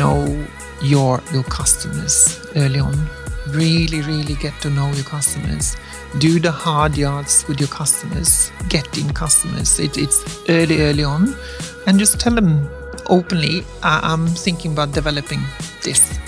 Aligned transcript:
know 0.00 0.46
your 0.80 1.20
your 1.30 1.44
customers 1.44 2.14
early 2.56 2.80
on. 2.80 2.96
Really, 3.48 4.00
really 4.00 4.34
get 4.34 4.54
to 4.62 4.70
know 4.70 4.88
your 4.92 5.04
customers. 5.04 5.76
Do 6.18 6.40
the 6.40 6.50
hard 6.50 6.96
yards 6.96 7.44
with 7.48 7.60
your 7.60 7.68
customers. 7.68 8.50
Get 8.68 8.96
in 8.96 9.12
customers. 9.12 9.78
It, 9.78 9.98
it's 9.98 10.18
early, 10.48 10.80
early 10.80 11.04
on, 11.04 11.36
and 11.86 11.98
just 11.98 12.18
tell 12.18 12.34
them 12.34 12.70
openly. 13.08 13.62
I'm 13.82 14.26
thinking 14.26 14.72
about 14.72 14.92
developing 14.92 15.42
this. 15.82 16.18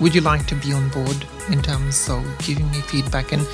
Would 0.00 0.14
you 0.14 0.22
like 0.22 0.46
to 0.46 0.54
be 0.54 0.72
on 0.72 0.88
board 0.88 1.26
in 1.50 1.60
terms 1.60 2.08
of 2.08 2.24
giving 2.38 2.70
me 2.70 2.80
feedback? 2.80 3.32
And 3.32 3.46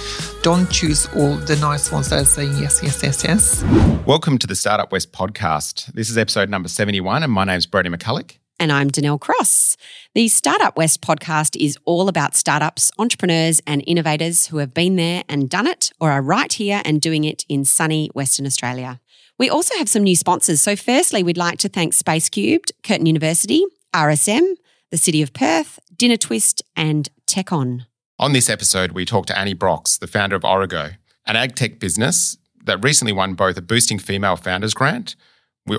don't 0.43 0.71
choose 0.71 1.09
all 1.17 1.35
the 1.35 1.57
nice 1.57 1.91
ones 1.91 2.11
that 2.11 2.21
are 2.23 2.25
saying 2.25 2.57
yes, 2.59 2.81
yes, 2.81 3.03
yes, 3.03 3.25
yes. 3.25 3.65
Welcome 4.07 4.39
to 4.39 4.47
the 4.47 4.55
Startup 4.55 4.93
West 4.93 5.13
podcast. 5.13 5.87
This 5.95 6.11
is 6.11 6.17
episode 6.17 6.49
number 6.49 6.69
71, 6.69 7.25
and 7.25 7.33
my 7.33 7.45
name's 7.45 7.67
Brodie 7.67 7.91
McCulloch. 7.91 8.37
And 8.59 8.73
I'm 8.73 8.91
Danelle 8.91 9.21
Cross. 9.21 9.77
The 10.15 10.29
Startup 10.29 10.77
West 10.79 11.03
podcast 11.03 11.63
is 11.63 11.77
all 11.85 12.09
about 12.09 12.35
startups, 12.35 12.91
entrepreneurs, 12.99 13.61
and 13.67 13.85
innovators 13.87 14.47
who 14.47 14.59
have 14.59 14.73
been 14.73 14.97
there 14.97 15.25
and 15.29 15.51
done 15.51 15.67
it 15.67 15.93
or 16.01 16.11
are 16.11 16.23
right 16.23 16.51
here 16.51 16.81
and 16.87 17.01
doing 17.01 17.25
it 17.25 17.45
in 17.51 17.67
sunny 17.67 18.09
Western 18.15 18.47
Australia. 18.47 18.99
We 19.39 19.51
also 19.51 19.77
have 19.77 19.91
some 19.91 20.05
new 20.05 20.17
sponsors. 20.17 20.63
So, 20.63 20.75
firstly, 20.75 21.23
we'd 21.23 21.37
like 21.37 21.59
to 21.59 21.69
thank 21.69 21.93
Space 21.93 22.31
Cubed, 22.31 22.73
Curtin 22.83 23.05
University, 23.05 23.63
RSM, 23.95 24.55
the 24.91 24.97
City 24.97 25.21
of 25.21 25.35
Perth, 25.35 25.79
Dinner 25.95 26.17
Twist, 26.17 26.63
and 26.75 27.11
TechOn. 27.27 27.85
On 28.19 28.33
this 28.33 28.49
episode, 28.49 28.93
we 28.93 29.05
talk 29.05 29.27
to 29.27 29.39
Annie 29.39 29.53
Brox, 29.53 29.99
the 29.99 30.07
founder 30.07 30.35
of 30.37 30.47
Origo, 30.47 30.93
an 31.27 31.37
ag 31.37 31.57
tech 31.57 31.79
business 31.79 32.39
that 32.65 32.83
recently 32.83 33.13
won 33.13 33.35
both 33.35 33.59
a 33.59 33.63
Boosting 33.63 33.99
Female 33.99 34.37
Founders 34.37 34.73
Grant, 34.73 35.15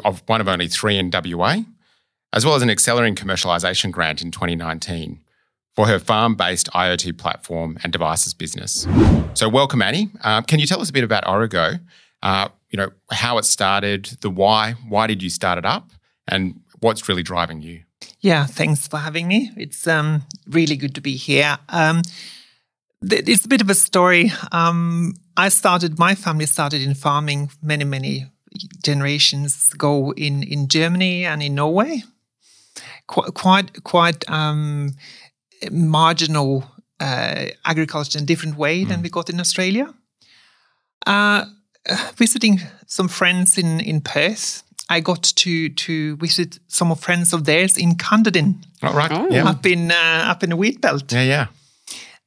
of 0.05 0.21
one 0.27 0.41
of 0.41 0.47
only 0.47 0.67
three 0.67 0.99
in 0.99 1.09
WA, 1.11 1.63
as 2.33 2.45
well 2.45 2.55
as 2.55 2.61
an 2.61 2.69
Accelerating 2.69 3.15
Commercialisation 3.15 3.91
Grant 3.91 4.21
in 4.21 4.31
2019 4.31 5.21
for 5.75 5.87
her 5.87 5.99
farm-based 5.99 6.69
IoT 6.71 7.17
platform 7.17 7.77
and 7.83 7.93
devices 7.93 8.33
business. 8.33 8.87
So, 9.33 9.47
welcome, 9.47 9.81
Annie. 9.81 10.09
Uh, 10.23 10.41
can 10.41 10.59
you 10.59 10.65
tell 10.65 10.81
us 10.81 10.89
a 10.89 10.93
bit 10.93 11.03
about 11.03 11.27
Origo? 11.27 11.73
Uh, 12.23 12.49
you 12.69 12.77
know 12.77 12.89
how 13.11 13.37
it 13.37 13.45
started, 13.45 14.05
the 14.21 14.29
why. 14.29 14.73
Why 14.89 15.07
did 15.07 15.21
you 15.21 15.29
start 15.29 15.57
it 15.57 15.65
up, 15.65 15.91
and 16.27 16.59
what's 16.79 17.07
really 17.07 17.23
driving 17.23 17.61
you? 17.61 17.83
Yeah, 18.19 18.45
thanks 18.45 18.87
for 18.87 18.97
having 18.97 19.27
me. 19.27 19.51
It's 19.55 19.87
um, 19.87 20.23
really 20.47 20.75
good 20.75 20.95
to 20.95 21.01
be 21.01 21.15
here. 21.15 21.57
Um, 21.69 22.01
it's 23.01 23.45
a 23.45 23.47
bit 23.47 23.61
of 23.61 23.69
a 23.69 23.75
story. 23.75 24.31
Um, 24.51 25.13
I 25.35 25.49
started, 25.49 25.99
my 25.99 26.15
family 26.15 26.47
started 26.47 26.81
in 26.81 26.95
farming 26.95 27.51
many, 27.61 27.83
many 27.83 28.25
generations 28.83 29.71
ago 29.73 30.13
in, 30.13 30.43
in 30.43 30.67
Germany 30.67 31.25
and 31.25 31.43
in 31.43 31.55
Norway. 31.55 32.03
Qu- 33.07 33.31
quite, 33.31 33.83
quite 33.83 34.29
um, 34.29 34.91
marginal 35.71 36.63
uh, 36.99 37.45
agriculture 37.65 38.17
in 38.17 38.23
a 38.23 38.27
different 38.27 38.57
way 38.57 38.83
mm. 38.83 38.89
than 38.89 39.01
we 39.01 39.09
got 39.09 39.29
in 39.29 39.39
Australia. 39.39 39.93
Uh, 41.05 41.45
visiting 42.15 42.59
some 42.85 43.07
friends 43.07 43.57
in, 43.57 43.79
in 43.79 44.01
Perth 44.01 44.63
I 44.89 44.99
got 45.01 45.23
to 45.23 45.69
to 45.69 46.15
visit 46.17 46.59
some 46.67 46.91
of 46.91 46.99
friends 46.99 47.33
of 47.33 47.43
theirs 47.43 47.77
in 47.77 47.95
Cunderdin. 47.95 48.63
Oh, 48.81 48.93
right. 48.93 49.11
Oh. 49.11 49.27
Yeah. 49.29 49.49
Up 49.49 49.65
in 49.65 49.91
uh, 49.91 50.25
up 50.27 50.43
in 50.43 50.49
the 50.51 50.55
wheat 50.55 50.81
belt. 50.81 51.11
Yeah, 51.11 51.23
yeah. 51.23 51.47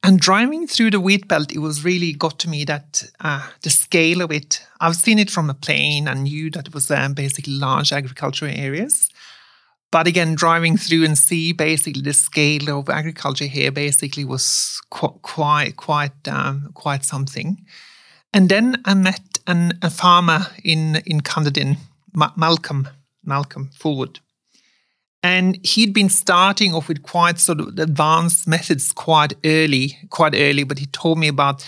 And 0.03 0.19
driving 0.19 0.67
through 0.67 0.91
the 0.91 0.99
wheat 0.99 1.27
belt, 1.27 1.51
it 1.51 1.59
was 1.59 1.83
really 1.83 2.13
got 2.13 2.39
to 2.39 2.49
me 2.49 2.65
that 2.65 3.03
uh, 3.19 3.47
the 3.61 3.69
scale 3.69 4.21
of 4.21 4.31
it. 4.31 4.61
I've 4.79 4.95
seen 4.95 5.19
it 5.19 5.29
from 5.29 5.49
a 5.49 5.53
plane 5.53 6.07
and 6.07 6.23
knew 6.23 6.49
that 6.51 6.67
it 6.67 6.73
was 6.73 6.89
um, 6.89 7.13
basically 7.13 7.53
large 7.53 7.91
agricultural 7.93 8.51
areas. 8.55 9.09
But 9.91 10.07
again, 10.07 10.35
driving 10.35 10.77
through 10.77 11.03
and 11.03 11.17
see 11.17 11.51
basically 11.51 12.01
the 12.01 12.13
scale 12.13 12.79
of 12.79 12.89
agriculture 12.89 13.45
here 13.45 13.71
basically 13.71 14.23
was 14.23 14.81
qu- 14.89 15.19
quite 15.21 15.75
quite 15.75 16.27
um, 16.27 16.71
quite 16.73 17.03
something. 17.03 17.65
And 18.33 18.47
then 18.47 18.81
I 18.85 18.93
met 18.93 19.39
an, 19.47 19.77
a 19.81 19.89
farmer 19.89 20.47
in 20.63 21.01
in 21.05 21.21
Cunderdin 21.21 21.77
Ma- 22.13 22.31
Malcolm, 22.37 22.87
Malcolm 23.25 23.69
Fullwood. 23.77 24.19
And 25.23 25.63
he'd 25.63 25.93
been 25.93 26.09
starting 26.09 26.73
off 26.73 26.87
with 26.87 27.03
quite 27.03 27.37
sort 27.39 27.59
of 27.59 27.77
advanced 27.77 28.47
methods 28.47 28.91
quite 28.91 29.33
early, 29.45 29.97
quite 30.09 30.33
early, 30.33 30.63
but 30.63 30.79
he 30.79 30.87
told 30.87 31.19
me 31.19 31.27
about 31.27 31.63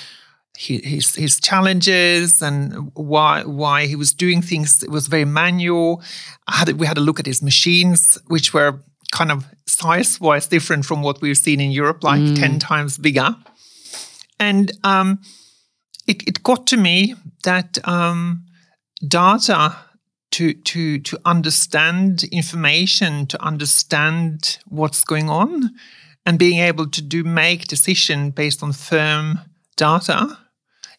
his 0.56 1.16
his 1.16 1.40
challenges 1.40 2.42
and 2.42 2.92
why 2.94 3.44
why 3.44 3.88
he 3.88 3.96
was 3.96 4.14
doing 4.14 4.42
things. 4.42 4.84
It 4.84 4.92
was 4.92 5.08
very 5.08 5.26
manual. 5.26 6.02
Had, 6.48 6.70
we 6.74 6.86
had 6.86 6.98
a 6.98 7.02
look 7.02 7.20
at 7.20 7.26
his 7.26 7.42
machines, 7.42 8.18
which 8.28 8.54
were 8.54 8.80
kind 9.12 9.32
of 9.32 9.46
size 9.66 10.20
wise 10.22 10.48
different 10.48 10.86
from 10.86 11.02
what 11.02 11.22
we've 11.22 11.38
seen 11.38 11.60
in 11.60 11.72
Europe, 11.72 12.04
like 12.04 12.22
mm. 12.22 12.40
ten 12.40 12.60
times 12.60 12.98
bigger. 12.98 13.36
And 14.40 14.72
um, 14.84 15.22
it 16.08 16.28
it 16.28 16.44
got 16.44 16.68
to 16.68 16.78
me 16.78 17.16
that 17.44 17.80
um, 17.88 18.46
data 19.08 19.76
to 20.32 20.54
to 20.54 21.00
to 21.00 21.20
understand 21.26 22.26
information, 22.26 23.26
to 23.28 23.44
understand 23.44 24.60
what's 24.68 25.04
going 25.04 25.30
on, 25.30 25.72
and 26.28 26.38
being 26.38 26.60
able 26.60 26.88
to 26.90 27.02
do 27.02 27.24
make 27.24 27.66
decision 27.68 28.30
based 28.30 28.62
on 28.62 28.72
firm 28.72 29.40
data 29.78 30.38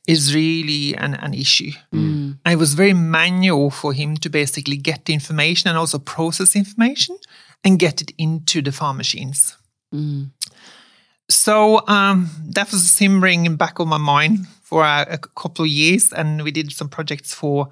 is 0.07 0.35
really 0.35 0.95
an, 0.97 1.15
an 1.15 1.35
issue. 1.35 1.73
Mm. 1.93 2.39
And 2.45 2.53
it 2.53 2.57
was 2.57 2.75
very 2.75 2.93
manual 2.93 3.71
for 3.71 3.93
him 3.93 4.17
to 4.19 4.29
basically 4.29 4.77
get 4.77 5.07
the 5.07 5.15
information 5.15 5.69
and 5.69 5.79
also 5.79 5.99
process 5.99 6.55
information 6.55 7.17
and 7.63 7.79
get 7.79 8.03
it 8.03 8.13
into 8.19 8.61
the 8.61 8.73
farm 8.73 8.99
machines. 8.99 9.57
Mm. 9.95 10.31
So 11.31 11.87
um, 11.89 12.31
that 12.51 12.71
was 12.71 12.91
simmering 12.91 13.47
in 13.47 13.57
back 13.57 13.79
of 13.79 13.89
my 13.89 13.97
mind 13.97 14.47
for 14.63 14.83
a, 14.83 15.07
a 15.11 15.19
couple 15.19 15.65
of 15.65 15.71
years, 15.71 16.13
and 16.13 16.43
we 16.43 16.51
did 16.51 16.71
some 16.73 16.89
projects 16.89 17.33
for 17.33 17.69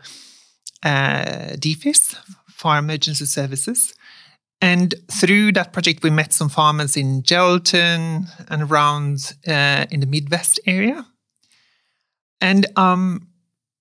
uh, 0.82 1.52
DFES, 1.56 2.16
Fire 2.48 2.78
Emergency 2.78 3.26
Services. 3.26 3.94
And 4.62 4.94
through 5.10 5.52
that 5.52 5.72
project, 5.72 6.02
we 6.02 6.10
met 6.10 6.32
some 6.32 6.48
farmers 6.48 6.96
in 6.96 7.22
Geraldton 7.22 8.28
and 8.48 8.62
around 8.62 9.34
uh, 9.46 9.86
in 9.90 10.00
the 10.00 10.06
Midwest 10.06 10.60
area. 10.66 11.04
And 12.42 12.66
um, 12.76 13.28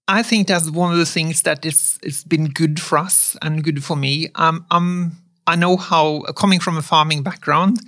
I 0.07 0.23
think 0.23 0.47
that's 0.47 0.69
one 0.69 0.93
of 0.93 0.99
the 0.99 1.05
things 1.05 1.41
that 1.41 1.65
is 1.65 1.99
has 2.03 2.23
been 2.23 2.45
good 2.49 2.79
for 2.79 2.97
us 2.97 3.35
and 3.41 3.63
good 3.63 3.83
for 3.83 3.97
me. 3.97 4.29
Um, 4.35 4.65
um, 4.71 5.17
I 5.47 5.55
know 5.57 5.75
how 5.75 6.21
coming 6.37 6.59
from 6.61 6.77
a 6.77 6.81
farming 6.81 7.23
background, 7.23 7.79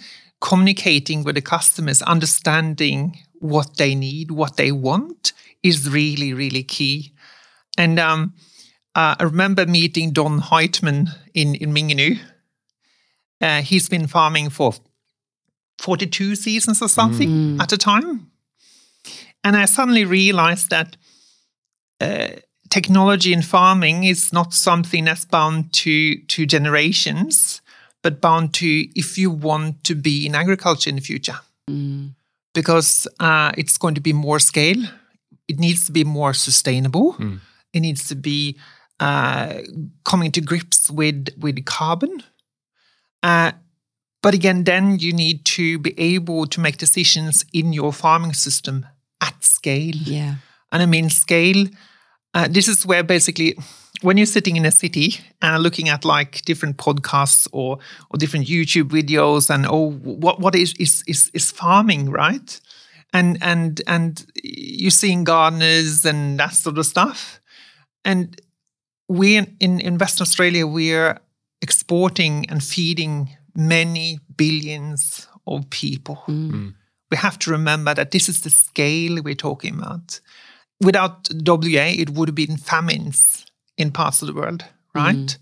communicating 0.41 1.23
with 1.23 1.35
the 1.35 1.41
customers, 1.41 2.01
understanding 2.01 3.19
what 3.39 3.77
they 3.77 3.93
need, 3.93 4.31
what 4.31 4.57
they 4.57 4.71
want, 4.71 5.31
is 5.61 5.89
really 5.89 6.33
really 6.33 6.63
key. 6.63 7.13
And 7.77 7.99
um, 7.99 8.33
uh, 8.95 9.15
I 9.19 9.23
remember 9.23 9.65
meeting 9.65 10.11
Don 10.11 10.41
Heitman 10.41 11.09
in, 11.33 11.55
in 11.55 11.71
Mingenew. 11.71 12.15
Uh, 13.41 13.61
he's 13.61 13.89
been 13.89 14.07
farming 14.07 14.49
for 14.49 14.73
42 15.79 16.35
seasons 16.35 16.81
or 16.81 16.87
something 16.87 17.29
mm. 17.29 17.61
at 17.61 17.71
a 17.73 17.77
time. 17.77 18.31
And 19.43 19.57
I 19.57 19.65
suddenly 19.65 20.05
realized 20.05 20.69
that 20.69 20.97
uh, 21.99 22.27
technology 22.69 23.33
in 23.33 23.41
farming 23.41 24.03
is 24.03 24.33
not 24.33 24.53
something 24.53 25.05
that's 25.05 25.25
bound 25.25 25.73
to, 25.73 26.17
to 26.17 26.45
generations, 26.45 27.61
but 28.01 28.21
bound 28.21 28.53
to 28.55 28.67
if 28.99 29.17
you 29.17 29.29
want 29.29 29.83
to 29.83 29.95
be 29.95 30.25
in 30.25 30.35
agriculture 30.35 30.89
in 30.89 30.95
the 30.95 31.01
future. 31.01 31.39
Mm. 31.69 32.15
Because 32.53 33.07
uh, 33.19 33.51
it's 33.57 33.77
going 33.77 33.95
to 33.95 34.01
be 34.01 34.13
more 34.13 34.39
scale, 34.39 34.83
it 35.47 35.59
needs 35.59 35.85
to 35.85 35.91
be 35.91 36.03
more 36.03 36.33
sustainable, 36.33 37.13
mm. 37.13 37.39
it 37.73 37.79
needs 37.79 38.07
to 38.07 38.15
be 38.15 38.57
uh, 38.99 39.61
coming 40.05 40.31
to 40.31 40.41
grips 40.41 40.89
with 40.89 41.29
with 41.39 41.65
carbon. 41.65 42.23
Uh, 43.23 43.51
but 44.21 44.33
again, 44.33 44.63
then 44.63 44.99
you 44.99 45.13
need 45.13 45.43
to 45.45 45.79
be 45.79 45.93
able 45.99 46.45
to 46.47 46.61
make 46.61 46.77
decisions 46.77 47.45
in 47.53 47.73
your 47.73 47.91
farming 47.91 48.33
system 48.33 48.85
at 49.23 49.43
scale. 49.43 49.95
Yeah, 49.95 50.35
and 50.71 50.83
I 50.83 50.85
mean 50.85 51.09
scale. 51.09 51.67
Uh, 52.33 52.47
this 52.49 52.67
is 52.67 52.85
where 52.85 53.03
basically 53.03 53.55
when 54.01 54.17
you're 54.17 54.25
sitting 54.25 54.57
in 54.57 54.65
a 54.65 54.71
city 54.71 55.15
and 55.41 55.63
looking 55.63 55.87
at 55.87 56.03
like 56.03 56.41
different 56.45 56.77
podcasts 56.77 57.47
or 57.51 57.77
or 58.09 58.17
different 58.17 58.47
YouTube 58.47 58.89
videos 58.89 59.49
and 59.49 59.65
oh 59.67 59.91
what 59.91 60.39
what 60.39 60.55
is 60.55 60.73
is 60.79 61.03
is, 61.07 61.31
is 61.33 61.51
farming 61.51 62.09
right 62.09 62.59
and 63.13 63.37
and 63.41 63.81
and 63.87 64.25
you're 64.43 64.89
seeing 64.89 65.23
gardeners 65.23 66.05
and 66.05 66.39
that 66.39 66.53
sort 66.53 66.77
of 66.77 66.85
stuff 66.85 67.39
and 68.03 68.41
we 69.07 69.37
in, 69.37 69.79
in 69.79 69.97
Western 69.97 70.23
Australia, 70.23 70.65
we're 70.65 71.19
exporting 71.61 72.45
and 72.49 72.63
feeding 72.63 73.29
many 73.55 74.19
billions 74.35 75.27
of 75.45 75.69
people. 75.69 76.23
Mm. 76.27 76.73
We 77.13 77.17
have 77.17 77.37
to 77.39 77.51
remember 77.51 77.93
that 77.93 78.09
this 78.09 78.27
is 78.27 78.41
the 78.41 78.49
scale 78.49 79.21
we're 79.21 79.35
talking 79.35 79.75
about. 79.75 80.19
Without 80.81 81.29
WA, 81.31 81.93
it 81.93 82.09
would 82.09 82.29
have 82.29 82.33
been 82.33 82.57
famines 82.57 83.45
in 83.77 83.91
parts 83.91 84.23
of 84.23 84.27
the 84.29 84.33
world, 84.33 84.65
right? 84.95 85.15
Mm. 85.15 85.37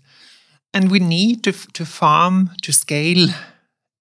And 0.74 0.90
we 0.90 0.98
need 0.98 1.42
to, 1.44 1.52
to 1.52 1.86
farm 1.86 2.50
to 2.60 2.74
scale 2.74 3.28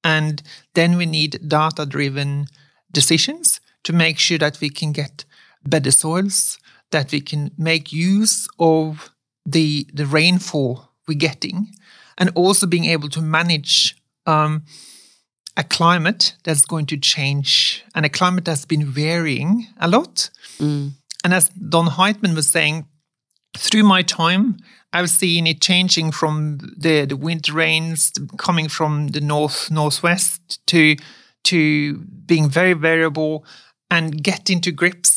And 0.04 0.44
then 0.74 0.98
we 0.98 1.06
need 1.06 1.48
data 1.48 1.86
driven 1.86 2.48
decisions 2.92 3.62
to 3.86 3.94
make 3.94 4.20
sure 4.20 4.38
that 4.40 4.60
we 4.60 4.70
can 4.70 4.92
get 4.92 5.24
better 5.66 5.92
soils, 5.92 6.60
that 6.92 7.14
we 7.14 7.22
can 7.22 7.52
make 7.58 7.94
use 7.94 8.50
of 8.60 9.12
the, 9.46 9.88
the 9.94 10.06
rainfall 10.06 10.90
we're 11.08 11.18
getting, 11.18 11.68
and 12.18 12.32
also 12.36 12.68
being 12.68 12.86
able 12.86 13.08
to 13.08 13.22
manage 13.22 13.96
um, 14.26 14.64
a 15.58 15.64
climate 15.64 16.36
that's 16.44 16.66
going 16.66 16.86
to 16.88 16.98
change 16.98 17.84
and 17.94 18.06
a 18.06 18.10
climate 18.10 18.46
that's 18.46 18.66
been 18.66 18.86
varying 18.86 19.68
a 19.80 19.88
lot. 19.88 20.30
Mm. 20.58 20.92
And 21.24 21.34
as 21.34 21.50
Don 21.50 21.88
Heitman 21.88 22.36
was 22.36 22.50
saying, 22.50 22.86
through 23.58 23.84
my 23.84 24.02
time, 24.02 24.58
I've 24.94 25.10
seen 25.10 25.48
it 25.48 25.62
changing 25.62 26.12
from 26.12 26.58
the, 26.78 27.06
the 27.06 27.18
winter 27.18 27.54
rains 27.54 28.12
coming 28.38 28.70
from 28.70 29.10
the 29.10 29.22
north 29.22 29.70
northwest 29.72 30.66
to 30.68 30.96
to 31.44 31.98
being 32.26 32.50
very 32.50 32.74
variable 32.74 33.46
and 33.90 34.24
getting 34.24 34.58
into 34.58 34.72
grips 34.72 35.11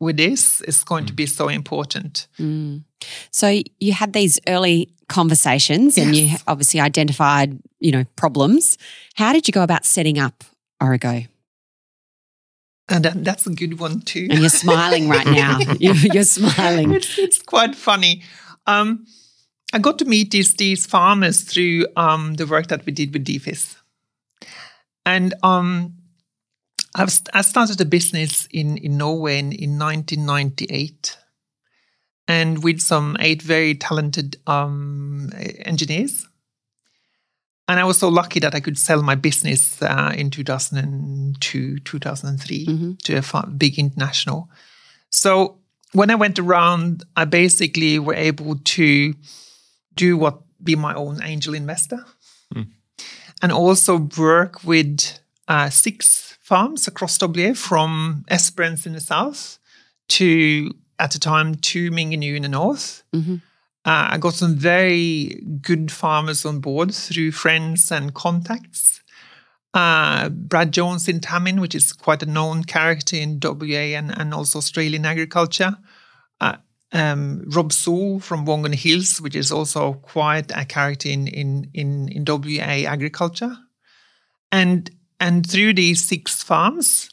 with 0.00 0.16
this 0.16 0.60
is 0.62 0.84
going 0.84 1.06
to 1.06 1.12
be 1.12 1.26
so 1.26 1.48
important. 1.48 2.28
Mm. 2.38 2.84
So 3.30 3.62
you 3.80 3.92
had 3.92 4.12
these 4.12 4.38
early 4.46 4.90
conversations 5.08 5.96
and 5.96 6.14
you 6.14 6.36
obviously 6.46 6.80
identified, 6.80 7.58
you 7.80 7.90
know, 7.90 8.04
problems. 8.16 8.78
How 9.14 9.32
did 9.32 9.48
you 9.48 9.52
go 9.52 9.62
about 9.62 9.84
setting 9.84 10.18
up 10.18 10.44
Origo? 10.80 11.22
And 12.90 13.04
that, 13.04 13.24
that's 13.24 13.46
a 13.46 13.50
good 13.50 13.78
one 13.78 14.00
too. 14.00 14.28
And 14.30 14.40
you're 14.40 14.48
smiling 14.48 15.08
right 15.08 15.26
now. 15.42 15.58
You're, 15.78 15.94
you're 15.94 16.24
smiling. 16.24 16.92
it's, 16.92 17.18
it's 17.18 17.42
quite 17.42 17.74
funny. 17.74 18.22
Um, 18.66 19.06
I 19.72 19.78
got 19.78 19.98
to 19.98 20.06
meet 20.06 20.30
these 20.30 20.54
these 20.54 20.86
farmers 20.86 21.42
through 21.42 21.86
um, 21.96 22.34
the 22.34 22.46
work 22.46 22.68
that 22.68 22.86
we 22.86 22.92
did 22.92 23.12
with 23.12 23.26
DFES. 23.26 23.76
And 25.04 25.34
um, 25.42 25.94
I've, 26.94 27.12
I 27.34 27.42
started 27.42 27.80
a 27.80 27.84
business 27.84 28.46
in, 28.50 28.76
in 28.78 28.96
Norway 28.96 29.38
in, 29.38 29.52
in 29.52 29.78
1998. 29.78 31.16
And 32.26 32.62
with 32.62 32.80
some 32.80 33.16
eight 33.20 33.40
very 33.42 33.74
talented 33.74 34.36
um, 34.46 35.30
engineers. 35.64 36.26
And 37.66 37.78
I 37.80 37.84
was 37.84 37.98
so 37.98 38.08
lucky 38.08 38.40
that 38.40 38.54
I 38.54 38.60
could 38.60 38.78
sell 38.78 39.02
my 39.02 39.14
business 39.14 39.80
uh, 39.82 40.12
in 40.16 40.30
2002, 40.30 41.78
2003 41.80 42.66
Mhm. 42.66 42.98
to 43.02 43.16
a 43.16 43.22
fa- 43.22 43.46
big 43.56 43.78
international. 43.78 44.50
So 45.10 45.58
when 45.92 46.10
I 46.10 46.14
went 46.16 46.38
around, 46.38 47.04
I 47.16 47.24
basically 47.24 47.98
were 47.98 48.14
able 48.14 48.56
to 48.56 49.14
do 49.94 50.16
what 50.18 50.40
be 50.62 50.76
my 50.76 50.94
own 50.94 51.22
angel 51.22 51.54
investor, 51.54 52.04
and 53.40 53.52
also 53.52 54.08
work 54.18 54.64
with 54.64 55.18
uh, 55.46 55.70
six 55.70 56.27
farms 56.48 56.88
across 56.88 57.20
WA 57.20 57.52
from 57.52 58.24
Esperance 58.28 58.86
in 58.86 58.94
the 58.94 59.00
south 59.00 59.58
to 60.08 60.70
at 60.98 61.10
the 61.12 61.18
time 61.18 61.54
to 61.56 61.90
Mingenew 61.90 62.34
in 62.36 62.42
the 62.42 62.48
north. 62.48 63.02
Mhm. 63.14 63.42
Uh, 63.84 64.08
I 64.12 64.18
got 64.18 64.34
some 64.34 64.56
very 64.56 65.42
good 65.60 65.92
farmers 65.92 66.46
on 66.46 66.60
board 66.60 66.94
through 66.94 67.32
friends 67.32 67.92
and 67.92 68.14
contacts. 68.14 69.00
Uh, 69.74 70.30
Brad 70.30 70.72
Jones 70.72 71.06
in 71.06 71.20
Tammin, 71.20 71.60
which 71.60 71.74
is 71.74 71.92
quite 71.92 72.22
a 72.22 72.26
known 72.26 72.64
character 72.64 73.16
in 73.16 73.38
WA 73.40 73.94
and, 73.98 74.10
and 74.18 74.32
also 74.32 74.58
Australian 74.58 75.04
agriculture. 75.04 75.76
Uh, 76.40 76.56
um, 76.92 77.42
Rob 77.46 77.72
Sewell 77.72 78.20
from 78.20 78.46
Wongan 78.46 78.74
Hills, 78.74 79.20
which 79.20 79.36
is 79.36 79.52
also 79.52 79.92
quite 79.92 80.50
a 80.54 80.64
character 80.64 81.10
in, 81.10 81.26
in, 81.26 81.70
in, 81.74 82.08
in 82.08 82.24
WA 82.26 82.88
agriculture. 82.94 83.54
And, 84.50 84.90
and 85.20 85.48
through 85.48 85.74
these 85.74 86.04
six 86.06 86.42
farms, 86.42 87.10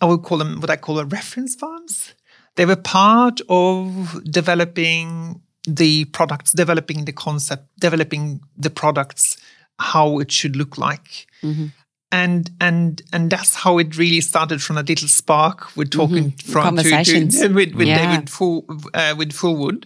I 0.00 0.06
would 0.06 0.22
call 0.22 0.38
them 0.38 0.60
what 0.60 0.70
I 0.70 0.76
call 0.76 0.98
a 0.98 1.04
reference 1.04 1.54
farms. 1.54 2.14
They 2.56 2.66
were 2.66 2.76
part 2.76 3.40
of 3.48 4.22
developing 4.24 5.40
the 5.66 6.04
products, 6.06 6.52
developing 6.52 7.04
the 7.04 7.12
concept, 7.12 7.68
developing 7.80 8.40
the 8.56 8.70
products, 8.70 9.36
how 9.78 10.18
it 10.18 10.30
should 10.30 10.56
look 10.56 10.76
like. 10.78 11.26
Mhm. 11.42 11.72
And 12.10 12.50
and 12.60 13.00
and 13.12 13.30
that's 13.30 13.54
how 13.54 13.78
it 13.78 13.96
really 13.96 14.20
started 14.20 14.60
from 14.62 14.76
a 14.76 14.82
little 14.82 15.08
spark 15.08 15.74
We're 15.76 15.84
talking 15.88 16.32
Mhm. 16.32 16.42
from 16.42 16.76
to, 16.76 16.82
Conversations. 16.82 17.40
to, 17.40 17.48
with, 17.58 17.74
with 17.74 17.88
Yeah. 17.88 17.98
David 18.12 18.28
Full, 18.28 18.66
uh, 18.92 19.14
with 19.16 19.32
Fullwood. 19.32 19.84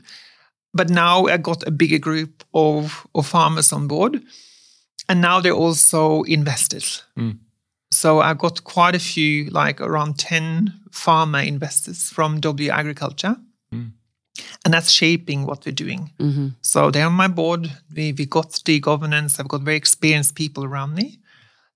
But 0.75 0.91
now 0.91 1.27
I 1.27 1.37
got 1.39 1.67
a 1.67 1.71
bigger 1.71 1.99
group 1.99 2.45
of, 2.53 3.07
of 3.15 3.27
farmers 3.27 3.73
on 3.73 3.87
board. 3.87 4.23
And 5.09 5.21
now 5.21 5.41
they're 5.41 5.53
also 5.67 6.23
investors. 6.25 7.05
Mm. 7.17 7.39
So 8.01 8.21
I've 8.21 8.39
got 8.39 8.57
quite 8.65 8.95
a 8.95 8.99
few, 9.13 9.49
like 9.51 9.81
around 9.81 10.19
10 10.19 10.73
farmer 10.93 11.41
investors 11.41 12.11
from 12.11 12.41
W 12.41 12.71
Agriculture. 12.71 13.37
Mm. 13.73 13.93
And 14.65 14.75
that's 14.75 14.91
shaping 14.91 15.47
what 15.47 15.65
we're 15.65 15.73
doing. 15.85 16.11
Mhm. 16.21 16.55
So 16.61 16.91
they're 16.91 17.07
on 17.07 17.15
my 17.15 17.29
board. 17.29 17.63
We, 17.97 18.13
we 18.13 18.27
got 18.27 18.61
the 18.67 18.81
governance. 18.81 19.41
I've 19.41 19.49
got 19.49 19.63
very 19.63 19.77
experienced 19.79 20.35
people 20.35 20.65
around 20.65 20.95
me. 20.95 21.19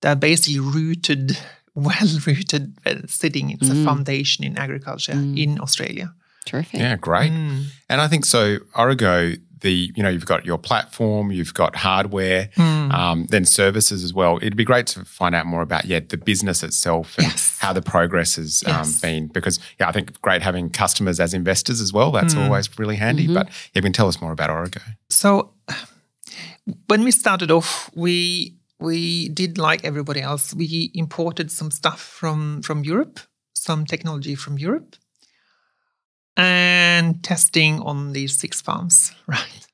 that 0.01 0.11
are 0.17 0.19
basically 0.29 0.59
rooted, 0.59 1.37
well 1.75 2.09
rooted, 2.27 2.63
uh, 2.87 2.95
sitting. 3.07 3.51
It's 3.51 3.69
Mm. 3.69 3.81
a 3.81 3.85
foundation 3.85 4.43
in 4.45 4.57
agriculture 4.57 5.13
Mm. 5.13 5.37
in 5.43 5.59
Australia. 5.61 6.07
Terrific. 6.45 6.79
Yeah, 6.79 6.95
great. 6.97 7.31
Mm. 7.31 7.65
And 7.89 8.01
I 8.01 8.07
think 8.07 8.25
so. 8.25 8.41
Origo, 8.75 9.33
the 9.61 9.91
you 9.95 10.03
know 10.03 10.09
you've 10.09 10.25
got 10.25 10.45
your 10.45 10.57
platform, 10.57 11.31
you've 11.31 11.53
got 11.53 11.75
hardware, 11.75 12.49
Mm. 12.57 12.91
um, 12.93 13.25
then 13.29 13.45
services 13.45 14.03
as 14.03 14.13
well. 14.13 14.37
It'd 14.37 14.55
be 14.55 14.63
great 14.65 14.87
to 14.87 15.05
find 15.05 15.33
out 15.35 15.45
more 15.45 15.61
about 15.61 15.85
yeah 15.85 15.99
the 16.07 16.17
business 16.17 16.63
itself 16.63 17.15
and 17.17 17.27
Yes. 17.27 17.57
how 17.59 17.73
the 17.73 17.81
progress 17.81 18.35
has 18.35 18.63
um, 18.67 18.87
been. 19.01 19.27
Because 19.27 19.59
yeah, 19.79 19.87
I 19.89 19.91
think 19.91 20.19
great 20.21 20.41
having 20.41 20.69
customers 20.69 21.19
as 21.19 21.33
investors 21.33 21.79
as 21.81 21.91
well. 21.93 22.11
That's 22.11 22.33
Mm. 22.35 22.43
always 22.45 22.69
really 22.79 22.97
handy. 22.97 23.27
Mhm. 23.27 23.33
But 23.35 23.49
you 23.73 23.81
can 23.81 23.93
tell 23.93 24.07
us 24.07 24.19
more 24.21 24.31
about 24.31 24.49
Origo. 24.49 24.81
So 25.09 25.53
when 26.87 27.03
we 27.03 27.11
started 27.11 27.51
off, 27.51 27.89
we 27.95 28.57
we 28.79 29.29
did 29.29 29.57
like 29.57 29.85
everybody 29.85 30.21
else. 30.21 30.53
We 30.55 30.89
imported 30.93 31.51
some 31.51 31.71
stuff 31.71 31.99
from 32.01 32.61
from 32.63 32.83
Europe, 32.83 33.19
some 33.53 33.85
technology 33.85 34.35
from 34.35 34.57
Europe, 34.57 34.95
and 36.37 37.23
testing 37.23 37.79
on 37.81 38.13
these 38.13 38.37
six 38.37 38.61
farms, 38.61 39.13
right? 39.27 39.67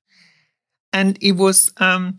And 0.94 1.18
it 1.22 1.34
was 1.34 1.72
um, 1.78 2.18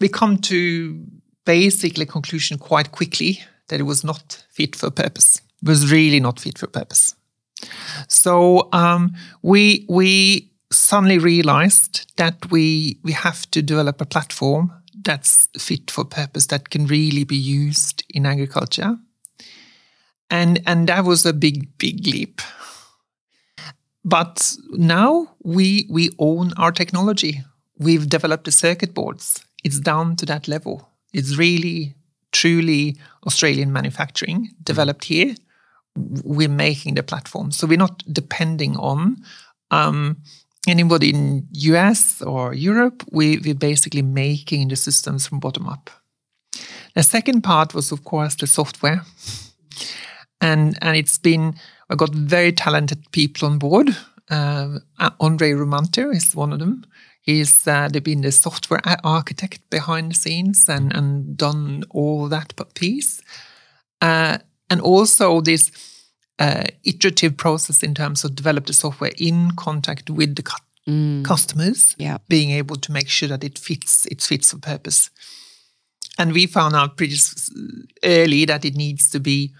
we 0.00 0.08
come 0.08 0.38
to 0.38 1.04
basically 1.44 2.06
conclusion 2.06 2.58
quite 2.58 2.92
quickly 2.92 3.40
that 3.68 3.80
it 3.80 3.84
was 3.84 4.04
not 4.04 4.44
fit 4.50 4.76
for 4.76 4.90
purpose. 4.90 5.40
It 5.62 5.68
was 5.68 5.90
really 5.90 6.20
not 6.20 6.40
fit 6.40 6.58
for 6.58 6.66
purpose. 6.66 7.14
So 8.08 8.68
um, 8.72 9.14
we 9.42 9.86
we 9.88 10.52
suddenly 10.72 11.18
realized 11.18 12.12
that 12.16 12.50
we 12.50 12.98
we 13.02 13.12
have 13.12 13.50
to 13.52 13.62
develop 13.62 14.00
a 14.00 14.06
platform 14.06 14.72
that's 15.04 15.48
fit 15.58 15.90
for 15.90 16.04
purpose 16.04 16.46
that 16.46 16.70
can 16.70 16.86
really 16.86 17.24
be 17.24 17.36
used 17.36 18.04
in 18.10 18.26
agriculture. 18.26 18.98
And 20.30 20.60
and 20.66 20.88
that 20.88 21.04
was 21.04 21.24
a 21.24 21.32
big 21.32 21.78
big 21.78 22.06
leap. 22.06 22.40
But 24.06 24.56
now 24.70 25.34
we 25.42 25.86
we 25.90 26.10
own 26.18 26.52
our 26.56 26.70
technology. 26.70 27.42
We've 27.76 28.08
developed 28.08 28.44
the 28.44 28.52
circuit 28.52 28.94
boards. 28.94 29.44
It's 29.64 29.80
down 29.80 30.14
to 30.16 30.26
that 30.26 30.46
level. 30.46 30.88
It's 31.12 31.36
really 31.36 31.96
truly 32.30 32.96
Australian 33.26 33.72
manufacturing 33.72 34.50
developed 34.62 35.04
here. 35.04 35.34
We're 36.24 36.48
making 36.48 36.94
the 36.94 37.02
platform, 37.02 37.50
so 37.50 37.66
we're 37.66 37.78
not 37.78 38.04
depending 38.12 38.76
on 38.76 39.16
um, 39.70 40.18
anybody 40.68 41.10
in 41.10 41.48
US 41.52 42.22
or 42.22 42.54
Europe. 42.54 43.02
We, 43.10 43.38
we're 43.38 43.54
basically 43.54 44.02
making 44.02 44.68
the 44.68 44.76
systems 44.76 45.26
from 45.26 45.40
bottom 45.40 45.66
up. 45.66 45.90
The 46.94 47.02
second 47.02 47.42
part 47.42 47.74
was, 47.74 47.92
of 47.92 48.04
course, 48.04 48.36
the 48.36 48.46
software, 48.46 49.02
and 50.40 50.78
and 50.80 50.96
it's 50.96 51.18
been 51.18 51.54
I 51.90 51.94
got 51.94 52.14
very 52.14 52.52
talented 52.52 53.10
people 53.12 53.48
on 53.48 53.58
board. 53.58 53.96
Uh, 54.30 54.78
Andre 55.20 55.52
Romanto 55.52 56.10
is 56.10 56.34
one 56.34 56.52
of 56.52 56.58
them. 56.58 56.84
He's 57.22 57.66
uh, 57.66 57.88
been 58.02 58.22
the 58.22 58.32
software 58.32 58.80
architect 59.04 59.60
behind 59.70 60.10
the 60.10 60.14
scenes 60.14 60.68
and 60.68 60.92
and 60.96 61.36
done 61.36 61.84
all 61.90 62.28
that 62.28 62.54
piece, 62.74 63.20
uh, 64.00 64.38
and 64.70 64.80
also 64.80 65.40
this 65.40 65.70
uh, 66.38 66.64
iterative 66.84 67.36
process 67.36 67.82
in 67.82 67.94
terms 67.94 68.24
of 68.24 68.34
develop 68.34 68.66
the 68.66 68.72
software 68.72 69.12
in 69.18 69.50
contact 69.56 70.10
with 70.10 70.34
the 70.36 70.42
cu- 70.42 70.62
Mm. 70.88 71.24
customers, 71.24 71.96
Yeah. 71.98 72.18
being 72.28 72.52
able 72.52 72.76
to 72.76 72.92
make 72.92 73.08
sure 73.08 73.28
that 73.28 73.42
it 73.42 73.58
fits 73.58 74.06
it 74.06 74.22
fits 74.22 74.50
for 74.52 74.58
purpose. 74.60 75.10
And 76.18 76.32
we 76.32 76.46
found 76.46 76.76
out 76.76 76.96
pretty 76.96 77.16
early 78.04 78.44
that 78.46 78.64
it 78.64 78.76
needs 78.76 79.10
to 79.10 79.18
be 79.20 79.50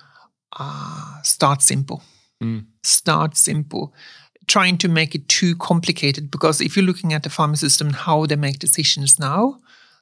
uh, 0.60 1.22
start 1.22 1.62
simple. 1.62 2.00
Mm. 2.42 2.66
Start 2.82 3.36
simple. 3.36 3.94
Trying 4.46 4.78
to 4.78 4.88
make 4.88 5.14
it 5.14 5.28
too 5.28 5.56
complicated 5.56 6.30
because 6.30 6.60
if 6.60 6.76
you're 6.76 6.84
looking 6.84 7.12
at 7.12 7.22
the 7.22 7.30
farming 7.30 7.56
system, 7.56 7.90
how 7.90 8.26
they 8.26 8.36
make 8.36 8.58
decisions 8.58 9.18
now, 9.18 9.58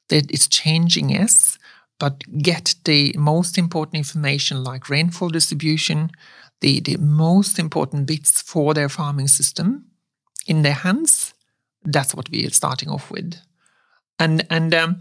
that 0.08 0.30
it's 0.30 0.48
changing, 0.48 1.10
yes, 1.10 1.58
but 1.98 2.24
get 2.42 2.74
the 2.84 3.14
most 3.16 3.56
important 3.56 3.96
information 3.96 4.62
like 4.62 4.90
rainfall 4.90 5.28
distribution, 5.30 6.10
the, 6.60 6.80
the 6.80 6.96
most 6.98 7.58
important 7.58 8.06
bits 8.06 8.42
for 8.42 8.74
their 8.74 8.88
farming 8.88 9.28
system 9.28 9.86
in 10.46 10.62
their 10.62 10.74
hands. 10.74 11.32
That's 11.84 12.14
what 12.14 12.30
we 12.30 12.46
are 12.46 12.50
starting 12.50 12.88
off 12.88 13.10
with. 13.10 13.36
And, 14.18 14.46
and 14.50 14.74
um, 14.74 15.00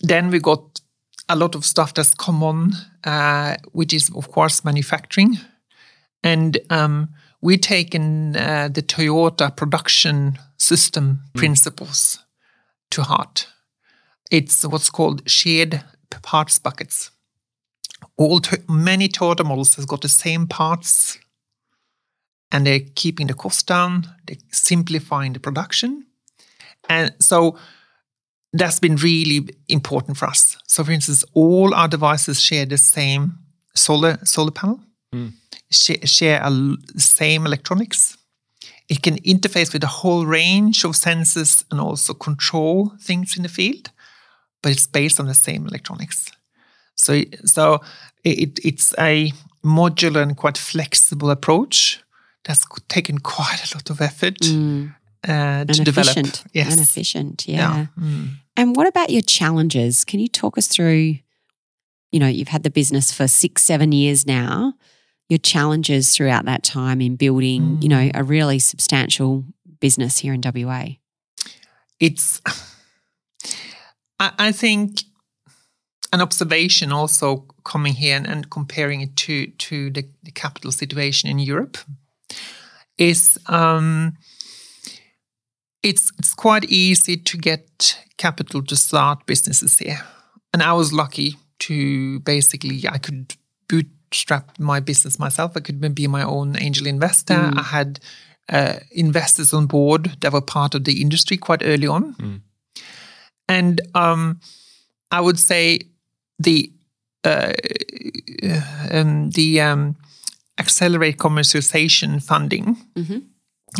then 0.00 0.30
we 0.30 0.38
got 0.38 0.80
a 1.28 1.36
lot 1.36 1.54
of 1.54 1.64
stuff 1.64 1.94
that's 1.94 2.14
common, 2.14 2.72
uh, 3.04 3.56
which 3.72 3.92
is, 3.92 4.10
of 4.14 4.30
course, 4.30 4.64
manufacturing. 4.64 5.38
And 6.22 6.58
um, 6.70 7.10
we've 7.40 7.60
taken 7.60 8.36
uh, 8.36 8.68
the 8.72 8.82
Toyota 8.82 9.54
production 9.54 10.38
system 10.56 11.20
mm. 11.34 11.38
principles 11.38 12.24
to 12.90 13.02
heart. 13.02 13.48
It's 14.30 14.64
what's 14.64 14.90
called 14.90 15.28
shared 15.28 15.82
parts 16.22 16.58
buckets. 16.58 17.10
All 18.16 18.40
many 18.68 19.08
Toyota 19.08 19.44
models 19.44 19.74
has 19.76 19.86
got 19.86 20.00
the 20.02 20.08
same 20.08 20.46
parts, 20.46 21.18
and 22.50 22.66
they're 22.66 22.80
keeping 22.94 23.26
the 23.26 23.34
cost 23.34 23.66
down. 23.66 24.04
They're 24.26 24.36
simplifying 24.50 25.32
the 25.32 25.40
production, 25.40 26.06
and 26.88 27.14
so 27.20 27.56
that's 28.52 28.80
been 28.80 28.96
really 28.96 29.48
important 29.68 30.16
for 30.16 30.26
us. 30.26 30.56
So, 30.66 30.84
for 30.84 30.92
instance, 30.92 31.24
all 31.32 31.74
our 31.74 31.88
devices 31.88 32.40
share 32.40 32.66
the 32.66 32.78
same 32.78 33.38
solar 33.74 34.18
solar 34.24 34.50
panel, 34.50 34.80
mm. 35.12 35.32
share, 35.70 36.06
share 36.06 36.42
a, 36.42 36.76
same 36.96 37.46
electronics. 37.46 38.16
It 38.88 39.02
can 39.02 39.16
interface 39.22 39.72
with 39.72 39.84
a 39.84 39.88
whole 39.88 40.26
range 40.26 40.84
of 40.84 40.92
sensors 40.92 41.64
and 41.70 41.80
also 41.80 42.14
control 42.14 42.92
things 43.00 43.36
in 43.36 43.42
the 43.42 43.48
field 43.48 43.90
but 44.62 44.72
it's 44.72 44.86
based 44.86 45.20
on 45.20 45.26
the 45.26 45.34
same 45.34 45.66
electronics. 45.66 46.30
So, 46.94 47.22
so 47.44 47.80
it, 48.24 48.58
it's 48.64 48.94
a 48.98 49.32
modular 49.64 50.22
and 50.22 50.36
quite 50.36 50.56
flexible 50.56 51.30
approach 51.30 52.02
that's 52.44 52.64
taken 52.88 53.18
quite 53.18 53.70
a 53.72 53.76
lot 53.76 53.90
of 53.90 54.00
effort 54.00 54.38
mm. 54.38 54.94
uh, 55.28 55.64
to 55.64 55.84
develop. 55.84 56.16
Efficient. 56.16 56.44
Yes. 56.52 56.72
And 56.72 56.80
efficient, 56.80 57.48
yeah. 57.48 57.76
yeah. 57.76 57.86
Mm. 57.98 58.28
And 58.56 58.76
what 58.76 58.86
about 58.86 59.10
your 59.10 59.22
challenges? 59.22 60.04
Can 60.04 60.20
you 60.20 60.28
talk 60.28 60.56
us 60.56 60.68
through? 60.68 61.16
You 62.10 62.20
know, 62.20 62.26
you've 62.26 62.48
had 62.48 62.62
the 62.62 62.70
business 62.70 63.10
for 63.12 63.26
six, 63.26 63.62
seven 63.62 63.90
years 63.90 64.26
now. 64.26 64.74
Your 65.28 65.38
challenges 65.38 66.14
throughout 66.14 66.44
that 66.44 66.62
time 66.62 67.00
in 67.00 67.16
building, 67.16 67.62
mm. 67.62 67.82
you 67.82 67.88
know, 67.88 68.10
a 68.14 68.22
really 68.22 68.58
substantial 68.58 69.44
business 69.80 70.18
here 70.18 70.34
in 70.34 70.42
WA. 70.42 70.84
It's 72.00 72.40
I, 74.18 74.32
I 74.38 74.52
think 74.52 75.02
an 76.12 76.20
observation 76.20 76.92
also 76.92 77.46
coming 77.64 77.94
here 77.94 78.16
and, 78.16 78.26
and 78.26 78.50
comparing 78.50 79.00
it 79.00 79.16
to 79.16 79.46
to 79.46 79.90
the, 79.90 80.04
the, 80.22 80.30
capital 80.30 80.70
situation 80.70 81.30
in 81.30 81.38
Europe 81.38 81.78
is 82.98 83.38
um, 83.46 84.16
it's 85.82 86.12
it's 86.18 86.34
quite 86.34 86.64
easy 86.64 87.16
to 87.16 87.36
get 87.38 87.98
capital 88.18 88.62
to 88.62 88.76
start 88.76 89.26
businesses 89.26 89.78
here, 89.78 90.00
and 90.52 90.62
I 90.62 90.72
was 90.74 90.92
lucky 90.92 91.36
to 91.60 92.20
basically 92.20 92.84
I 92.88 92.98
could 92.98 93.34
bootstrap 94.12 94.58
my 94.58 94.80
business 94.80 95.18
myself. 95.18 95.52
I 95.56 95.60
could 95.60 95.94
be 95.94 96.06
my 96.06 96.22
own 96.22 96.56
angel 96.60 96.86
investor. 96.86 97.34
Mm. 97.34 97.58
I 97.58 97.62
had 97.62 98.00
uh, 98.48 98.74
investors 98.90 99.54
on 99.54 99.66
board 99.66 100.20
that 100.20 100.32
were 100.32 100.42
part 100.42 100.74
of 100.74 100.84
the 100.84 101.00
industry 101.00 101.36
quite 101.36 101.62
early 101.64 101.86
on. 101.86 102.14
Mm. 102.14 102.40
And 103.48 103.80
um, 103.94 104.40
I 105.10 105.20
would 105.20 105.38
say 105.38 105.80
the 106.38 106.70
uh, 107.24 107.52
um, 108.90 109.30
the 109.30 109.60
um, 109.60 109.96
accelerate 110.58 111.18
commercialization 111.18 112.22
funding 112.22 112.76
mm-hmm. 112.96 113.18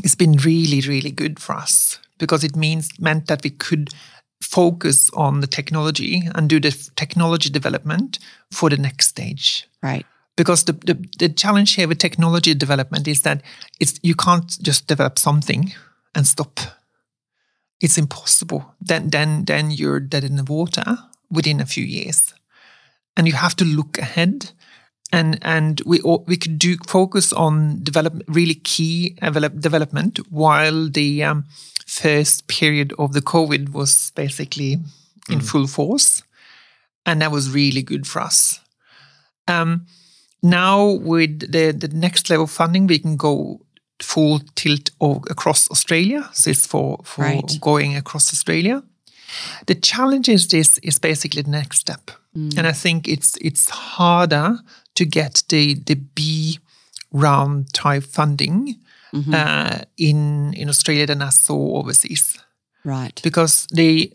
has 0.03 0.15
been 0.15 0.37
really 0.37 0.81
really 0.81 1.11
good 1.11 1.41
for 1.41 1.55
us 1.55 1.99
because 2.19 2.45
it 2.45 2.57
means 2.57 2.89
meant 3.01 3.27
that 3.27 3.43
we 3.43 3.51
could 3.51 3.91
focus 4.41 5.11
on 5.15 5.41
the 5.41 5.47
technology 5.47 6.23
and 6.35 6.49
do 6.49 6.61
the 6.61 6.71
technology 6.95 7.51
development 7.51 8.19
for 8.51 8.71
the 8.71 8.77
next 8.77 9.09
stage. 9.09 9.69
Right. 9.83 10.07
Because 10.37 10.65
the, 10.65 10.73
the, 10.73 11.05
the 11.19 11.29
challenge 11.29 11.75
here 11.75 11.87
with 11.87 11.99
technology 11.99 12.55
development 12.55 13.07
is 13.07 13.23
that 13.23 13.43
it's 13.81 14.01
you 14.03 14.15
can't 14.15 14.51
just 14.63 14.87
develop 14.87 15.19
something 15.19 15.75
and 16.15 16.27
stop 16.27 16.59
it's 17.83 17.99
impossible. 17.99 18.75
Then, 18.81 19.11
then, 19.11 19.45
then 19.45 19.73
you're 19.73 20.01
dead 20.01 20.25
in 20.25 20.37
the 20.37 20.45
water 20.45 20.99
within 21.31 21.61
a 21.61 21.67
few 21.67 21.85
years, 21.85 22.33
and 23.17 23.27
you 23.27 23.35
have 23.35 23.57
to 23.57 23.65
look 23.65 23.99
ahead. 23.99 24.53
And 25.15 25.39
and 25.43 25.83
we 25.85 26.01
we 26.01 26.39
could 26.39 26.59
do 26.59 26.77
focus 26.87 27.35
on 27.35 27.83
develop 27.83 28.23
really 28.29 28.55
key 28.55 29.19
develop, 29.21 29.61
development 29.61 30.21
while 30.31 30.89
the 30.89 31.23
um, 31.23 31.45
first 31.87 32.47
period 32.47 32.95
of 32.99 33.13
the 33.13 33.21
COVID 33.21 33.73
was 33.73 34.11
basically 34.15 34.79
in 35.29 35.41
mm. 35.41 35.45
full 35.45 35.67
force, 35.67 36.23
and 37.05 37.21
that 37.21 37.31
was 37.31 37.51
really 37.51 37.83
good 37.83 38.07
for 38.07 38.23
us. 38.23 38.61
Um, 39.49 39.87
now 40.43 40.91
with 40.91 41.53
the 41.53 41.73
the 41.73 41.89
next 41.89 42.31
level 42.31 42.47
funding, 42.47 42.87
we 42.87 42.99
can 42.99 43.17
go 43.17 43.61
full 44.03 44.41
tilt 44.55 44.91
across 45.01 45.71
Australia. 45.71 46.29
So 46.33 46.51
it's 46.51 46.67
for, 46.67 47.01
for 47.05 47.23
right. 47.23 47.59
going 47.61 47.97
across 47.97 48.33
Australia. 48.33 48.83
The 49.67 49.75
challenge 49.75 50.29
is 50.29 50.49
this 50.49 50.79
is 50.79 50.99
basically 50.99 51.43
the 51.43 51.51
next 51.51 51.79
step. 51.79 52.11
Mm. 52.37 52.59
And 52.59 52.67
I 52.67 52.73
think 52.73 53.09
it's 53.09 53.37
it's 53.41 53.71
harder 53.71 54.59
to 54.95 55.05
get 55.05 55.43
the 55.49 55.75
the 55.75 55.95
B 55.95 56.59
round 57.13 57.73
type 57.73 58.05
funding 58.05 58.77
mm-hmm. 59.13 59.35
uh, 59.35 59.79
in 59.97 60.53
in 60.55 60.69
Australia 60.69 61.07
than 61.07 61.23
I 61.23 61.31
saw 61.31 61.79
overseas. 61.79 62.39
Right. 62.85 63.21
Because 63.23 63.67
the 63.71 64.13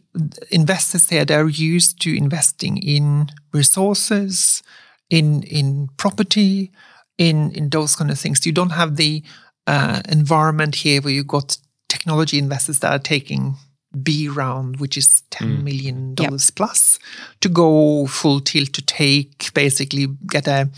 investors 0.51 1.09
here 1.09 1.25
they're 1.25 1.47
used 1.47 2.01
to 2.01 2.15
investing 2.15 2.77
in 2.77 3.29
resources, 3.53 4.61
in 5.09 5.43
in 5.43 5.89
property, 5.97 6.71
in 7.17 7.51
in 7.51 7.69
those 7.69 7.95
kind 7.95 8.11
of 8.11 8.19
things. 8.19 8.45
You 8.45 8.51
don't 8.51 8.71
have 8.71 8.95
the 8.95 9.23
uh, 9.65 10.01
environment 10.09 10.75
here 10.75 11.01
where 11.01 11.13
you've 11.13 11.27
got 11.27 11.57
technology 11.89 12.37
investors 12.37 12.79
that 12.79 12.91
are 12.91 12.99
taking 12.99 13.55
B 14.01 14.27
round, 14.27 14.79
which 14.79 14.97
is 14.97 15.23
ten 15.29 15.57
mm. 15.57 15.63
million 15.63 16.15
dollars 16.15 16.49
yep. 16.49 16.55
plus, 16.55 16.99
to 17.41 17.49
go 17.49 18.05
full 18.07 18.39
tilt 18.41 18.73
to 18.73 18.81
take 18.81 19.53
basically 19.53 20.07
get 20.27 20.47
a 20.47 20.69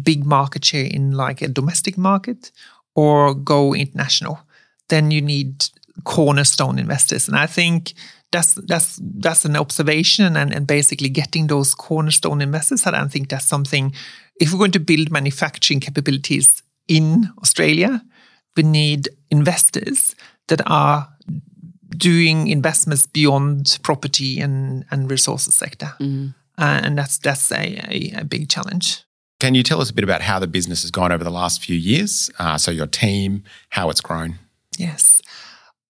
big 0.00 0.24
market 0.24 0.64
share 0.64 0.86
in 0.86 1.12
like 1.12 1.42
a 1.42 1.48
domestic 1.48 1.98
market 1.98 2.52
or 2.94 3.34
go 3.34 3.74
international. 3.74 4.40
Then 4.88 5.10
you 5.10 5.20
need 5.20 5.64
cornerstone 6.04 6.78
investors, 6.78 7.28
and 7.28 7.36
I 7.36 7.46
think 7.46 7.94
that's 8.32 8.54
that's 8.54 9.00
that's 9.02 9.44
an 9.44 9.56
observation 9.56 10.36
and, 10.36 10.54
and 10.54 10.66
basically 10.66 11.08
getting 11.08 11.48
those 11.48 11.74
cornerstone 11.74 12.40
investors. 12.40 12.86
And 12.86 12.96
I 12.96 13.06
think 13.08 13.28
that's 13.28 13.46
something. 13.46 13.92
If 14.40 14.52
we're 14.52 14.58
going 14.58 14.72
to 14.72 14.80
build 14.80 15.10
manufacturing 15.10 15.80
capabilities 15.80 16.62
in 16.88 17.28
Australia, 17.42 18.02
we 18.56 18.62
need 18.62 19.08
investors 19.30 20.14
that 20.48 20.62
are 20.66 21.08
doing 21.96 22.48
investments 22.48 23.06
beyond 23.06 23.78
property 23.82 24.40
and, 24.40 24.84
and 24.90 25.10
resources 25.10 25.54
sector. 25.54 25.92
Mm. 26.00 26.34
Uh, 26.58 26.80
and 26.82 26.98
that's 26.98 27.18
that's 27.18 27.50
a, 27.52 27.80
a, 27.88 28.20
a, 28.20 28.24
big 28.24 28.48
challenge. 28.48 29.02
Can 29.38 29.54
you 29.54 29.62
tell 29.62 29.80
us 29.80 29.90
a 29.90 29.94
bit 29.94 30.04
about 30.04 30.20
how 30.20 30.38
the 30.38 30.46
business 30.46 30.82
has 30.82 30.90
gone 30.90 31.10
over 31.10 31.24
the 31.24 31.30
last 31.30 31.64
few 31.64 31.76
years? 31.76 32.30
Uh, 32.38 32.58
so 32.58 32.70
your 32.70 32.86
team, 32.86 33.44
how 33.70 33.88
it's 33.88 34.02
grown. 34.02 34.38
Yes. 34.76 35.22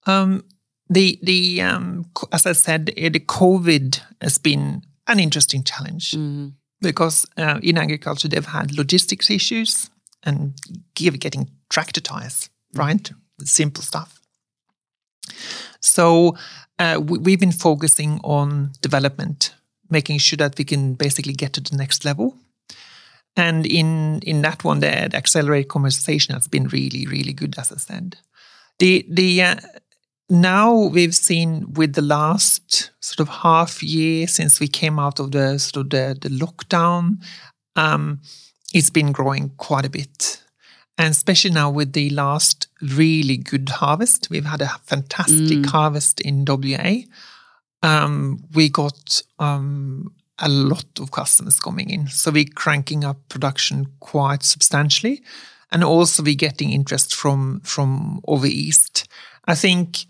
Um, 0.07 0.45
the 0.91 1.19
the 1.23 1.63
um, 1.63 2.07
as 2.33 2.45
I 2.47 2.53
said, 2.53 2.93
eh, 2.97 3.09
the 3.09 3.21
COVID 3.21 4.01
has 4.21 4.39
been 4.39 4.83
an 5.07 5.21
interesting 5.21 5.63
challenge 5.63 6.13
mm. 6.13 6.53
because 6.81 7.27
uh, 7.39 7.61
in 7.63 7.79
agriculture 7.79 8.29
they've 8.29 8.45
had 8.45 8.77
logistics 8.77 9.31
issues 9.31 9.89
and 10.25 10.55
getting 10.95 11.51
tractor 11.71 12.01
tires, 12.01 12.51
right? 12.75 13.11
Simple 13.43 13.83
stuff. 13.83 14.21
So 15.81 16.37
uh, 16.79 17.01
we, 17.03 17.33
have 17.33 17.41
been 17.41 17.53
focusing 17.53 18.21
on 18.23 18.73
development, 18.83 19.55
making 19.89 20.19
sure 20.19 20.37
that 20.37 20.59
we 20.59 20.65
can 20.65 20.95
basically 20.95 21.33
get 21.33 21.53
to 21.55 21.61
the 21.61 21.77
next 21.77 22.05
level. 22.05 22.35
And 23.37 23.65
in 23.65 24.21
in 24.23 24.43
that 24.43 24.65
one, 24.65 24.81
the, 24.81 25.09
the 25.11 25.17
accelerate 25.17 25.69
commercialization 25.69 26.35
has 26.35 26.49
been 26.49 26.67
really, 26.69 27.07
really 27.07 27.33
good, 27.33 27.57
as 27.59 27.71
I 27.73 27.77
said. 27.77 28.19
The 28.81 29.07
the 29.09 29.43
uh, 29.43 29.57
now 30.31 30.75
we've 30.75 31.15
seen 31.15 31.73
with 31.75 31.95
the 31.95 32.03
last 32.03 32.91
sort 33.01 33.21
of 33.21 33.29
half 33.29 33.83
year 33.83 34.27
since 34.27 34.61
we 34.61 34.69
came 34.69 34.99
out 34.99 35.19
of 35.19 35.33
the 35.33 35.59
sort 35.59 35.85
of 35.85 35.91
the, 35.91 36.17
the 36.21 36.29
lockdown, 36.29 37.23
um, 37.77 38.21
it's 38.73 38.91
been 38.91 39.13
growing 39.13 39.51
quite 39.57 39.85
a 39.85 39.91
bit. 39.91 40.43
And 40.97 41.11
especially 41.11 41.51
now 41.51 41.71
with 41.71 41.95
the 41.95 42.11
last 42.11 42.69
really 42.81 43.37
good 43.37 43.69
harvest, 43.69 44.29
we've 44.31 44.45
had 44.45 44.61
a 44.61 44.69
fantastic 44.85 45.59
mm. 45.59 45.67
harvest 45.67 46.21
in 46.21 46.45
WA. 46.47 47.01
Um, 47.83 48.45
we 48.55 48.69
got 48.69 49.23
um, 49.39 50.13
a 50.39 50.49
lot 50.49 51.01
of 51.01 51.11
customers 51.11 51.59
coming 51.59 51.91
in. 51.91 52.07
So 52.09 52.31
we're 52.31 52.45
cranking 52.55 53.05
up 53.05 53.17
production 53.29 53.87
quite 54.01 54.43
substantially. 54.43 55.23
And 55.73 55.83
also 55.83 56.23
we're 56.23 56.35
getting 56.35 56.73
interest 56.73 57.15
from 57.15 57.61
from 57.61 58.21
over 58.27 58.47
east. 58.47 59.09
I 59.47 59.55
think 59.55 60.05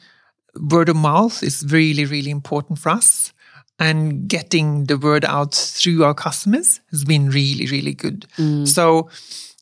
word 0.59 0.88
of 0.88 0.97
mouth 0.97 1.42
is 1.42 1.64
really, 1.69 2.04
really 2.04 2.30
important 2.30 2.78
for 2.78 2.90
us. 2.90 3.33
And 3.78 4.28
getting 4.28 4.85
the 4.85 4.99
word 4.99 5.25
out 5.25 5.54
through 5.54 6.04
our 6.04 6.12
customers 6.14 6.80
has 6.90 7.04
been 7.04 7.30
really, 7.30 7.66
really 7.66 7.95
good. 7.95 8.26
Mm. 8.37 8.69
So 8.69 9.09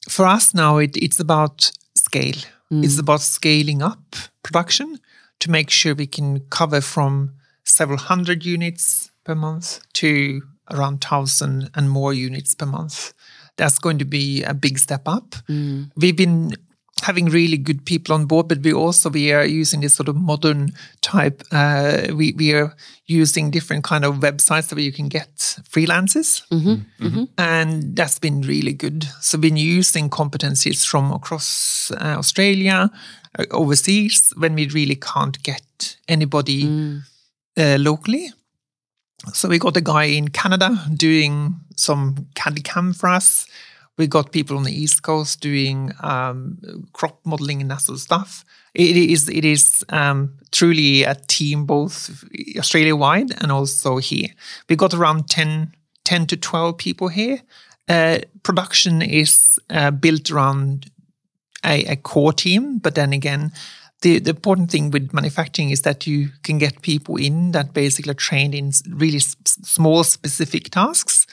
for 0.09 0.27
us 0.27 0.55
now, 0.55 0.79
it, 0.79 0.97
it's 0.97 1.21
about 1.21 1.71
scale. 1.97 2.43
Mm. 2.73 2.85
It's 2.85 2.99
about 2.99 3.21
scaling 3.21 3.81
up 3.81 4.17
production 4.43 4.99
to 5.39 5.51
make 5.51 5.71
sure 5.71 5.95
we 5.95 6.07
can 6.09 6.41
cover 6.51 6.81
from 6.81 7.35
several 7.63 7.99
hundred 7.99 8.45
units 8.45 9.11
per 9.25 9.37
month 9.37 9.81
to 9.93 10.43
around 10.71 11.01
thousand 11.01 11.71
and 11.75 11.89
more 11.89 12.13
units 12.13 12.55
per 12.55 12.67
month. 12.67 13.13
That's 13.57 13.79
going 13.79 13.99
to 13.99 14.05
be 14.05 14.43
a 14.43 14.55
big 14.55 14.79
step 14.79 15.03
up. 15.07 15.31
Mm. 15.49 15.91
We've 15.97 16.17
been 16.17 16.57
having 17.01 17.27
really 17.27 17.57
good 17.57 17.85
people 17.85 18.15
on 18.15 18.27
board, 18.27 18.49
but 18.49 18.59
we 18.59 18.73
also 18.73 19.11
we 19.11 19.33
are 19.33 19.45
using 19.45 19.81
this 19.81 19.95
sort 19.95 20.09
of 20.09 20.17
modern 20.17 20.73
type. 21.01 21.43
Uh, 21.53 22.09
we 22.15 22.33
we 22.37 22.53
are 22.55 22.75
using 23.07 23.51
different 23.51 23.85
kind 23.85 24.05
of 24.05 24.17
websites 24.17 24.73
where 24.73 24.81
you 24.85 24.93
can 24.93 25.09
get 25.09 25.37
freelancers, 25.71 26.43
and 27.39 27.97
that's 27.97 28.19
been 28.19 28.43
really 28.43 28.73
good. 28.73 29.05
So 29.21 29.39
been 29.39 29.57
using 29.57 30.11
competencies 30.11 30.87
from 30.87 31.13
across 31.13 31.91
uh, 31.93 32.17
Australia, 32.19 32.91
uh, 33.39 33.45
overseas 33.51 34.33
when 34.37 34.55
we 34.55 34.69
really 34.69 34.97
can't 34.97 35.43
get 35.43 35.97
anybody 36.09 36.65
uh, 37.57 37.77
locally. 37.79 38.33
So 39.33 39.49
we 39.49 39.59
got 39.59 39.77
a 39.77 39.81
guy 39.81 40.05
in 40.05 40.29
Canada 40.29 40.71
doing 40.95 41.57
some 41.77 42.27
candy 42.35 42.63
cam 42.63 42.93
for 42.93 43.09
us. 43.09 43.47
We 43.99 44.07
got 44.07 44.33
people 44.33 44.57
on 44.57 44.63
the 44.63 44.73
East 44.73 45.03
Coast 45.03 45.41
doing 45.41 45.93
um, 46.03 46.59
crop 46.93 47.19
modeling 47.25 47.61
and 47.61 47.71
that 47.71 47.81
sort 47.81 47.97
of 47.97 48.01
stuff. 48.03 48.45
It 48.75 48.97
is 48.97 49.29
it 49.29 49.45
is 49.45 49.85
um, 49.89 50.35
truly 50.53 51.03
a 51.03 51.15
team 51.15 51.67
both 51.67 52.25
Australia 52.57 52.95
wide 52.95 53.31
and 53.43 53.51
also 53.51 53.99
here. 53.99 54.29
We 54.69 54.77
got 54.77 54.95
around 54.95 55.29
10, 55.29 55.75
10 56.05 56.27
to 56.27 56.37
twelve 56.37 56.79
people 56.79 57.09
here. 57.09 57.43
Uh, 57.89 58.19
production 58.43 59.03
is 59.03 59.59
uh, 59.71 59.91
built 59.91 60.31
around 60.31 60.91
a, 61.65 61.85
a 61.87 61.97
core 61.97 62.33
team, 62.33 62.79
but 62.79 62.95
then 62.95 63.13
again, 63.13 63.51
the, 64.03 64.19
the 64.21 64.31
important 64.31 64.71
thing 64.71 64.91
with 64.91 65.13
manufacturing 65.13 65.71
is 65.71 65.83
that 65.83 66.07
you 66.07 66.29
can 66.43 66.59
get 66.59 66.83
people 66.83 67.17
in 67.17 67.53
that 67.53 67.73
basically 67.73 68.13
are 68.13 68.15
trained 68.15 68.55
in 68.55 68.71
really 68.91 69.17
s- 69.17 69.37
small 69.45 70.05
specific 70.05 70.71
tasks 70.71 71.27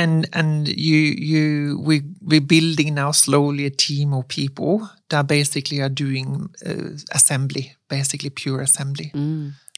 and 0.00 0.26
and 0.32 0.68
you 0.68 0.98
you 1.30 1.44
we 1.88 1.94
we're 2.30 2.46
building 2.54 2.94
now 2.94 3.12
slowly 3.12 3.64
a 3.66 3.70
team 3.86 4.12
of 4.18 4.24
people 4.28 4.72
that 5.10 5.26
basically 5.26 5.80
are 5.80 5.92
doing 6.04 6.28
uh, 6.66 6.90
assembly 7.18 7.64
basically 7.88 8.30
pure 8.42 8.60
assembly 8.62 9.08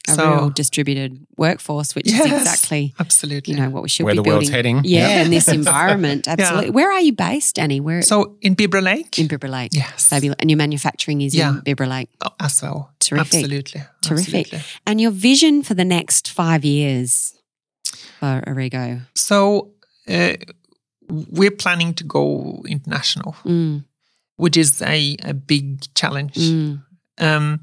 A 0.09 0.13
So- 0.15 0.29
real 0.31 0.49
distributed 0.61 1.11
workforce, 1.37 1.89
which 1.95 2.07
is 2.07 2.19
exactly 2.25 2.83
absolutely 3.03 3.51
you 3.53 3.59
know 3.61 3.69
what 3.75 3.83
we 3.85 3.89
should 3.93 4.05
Where 4.07 4.15
be 4.15 4.21
the 4.23 4.29
world's 4.29 4.49
building. 4.49 4.77
heading. 4.77 4.91
Yeah, 4.97 5.23
in 5.23 5.29
this 5.35 5.47
environment, 5.61 6.21
absolutely. 6.33 6.71
Where 6.77 6.89
are 6.95 7.03
you 7.07 7.11
based, 7.27 7.59
Annie? 7.59 7.81
Where 7.87 8.01
so 8.01 8.17
in 8.41 8.55
Bibra 8.55 8.81
Lake 8.81 9.19
in 9.19 9.27
Bibra 9.27 9.49
Lake? 9.57 9.71
Yes. 9.83 10.07
Fabulous. 10.13 10.37
And 10.39 10.47
your 10.49 10.57
manufacturing 10.65 11.19
is 11.27 11.31
Yeah. 11.35 11.49
in 11.49 11.55
Bibra 11.67 11.87
Lake. 11.95 12.09
oh, 12.25 12.31
as 12.39 12.61
well 12.63 12.79
Terrific. 12.99 13.27
absolutely 13.43 13.81
Terrific. 14.01 14.47
absolutely. 14.47 14.59
And 14.87 14.95
your 15.03 15.11
vision 15.29 15.55
for 15.67 15.75
the 15.81 15.87
next 15.97 16.23
five 16.31 16.63
years 16.63 17.35
for 18.19 18.43
Origo? 18.47 19.01
so 19.13 19.71
uh, 20.07 20.33
we're 21.09 21.51
planning 21.51 21.93
to 21.93 22.03
go 22.03 22.63
international 22.67 23.35
Mm, 23.45 23.85
which 24.37 24.57
is 24.57 24.81
a, 24.81 25.15
a 25.23 25.33
big 25.33 25.93
challenge 25.95 26.35
mm, 26.35 26.81
um, 27.19 27.59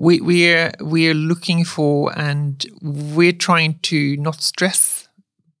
we 0.00 0.18
we're 0.20 0.72
we're 0.80 1.14
looking 1.14 1.62
for 1.62 2.10
and 2.18 2.64
we're 2.80 3.32
trying 3.32 3.78
to 3.82 4.16
not 4.16 4.40
stress, 4.40 5.08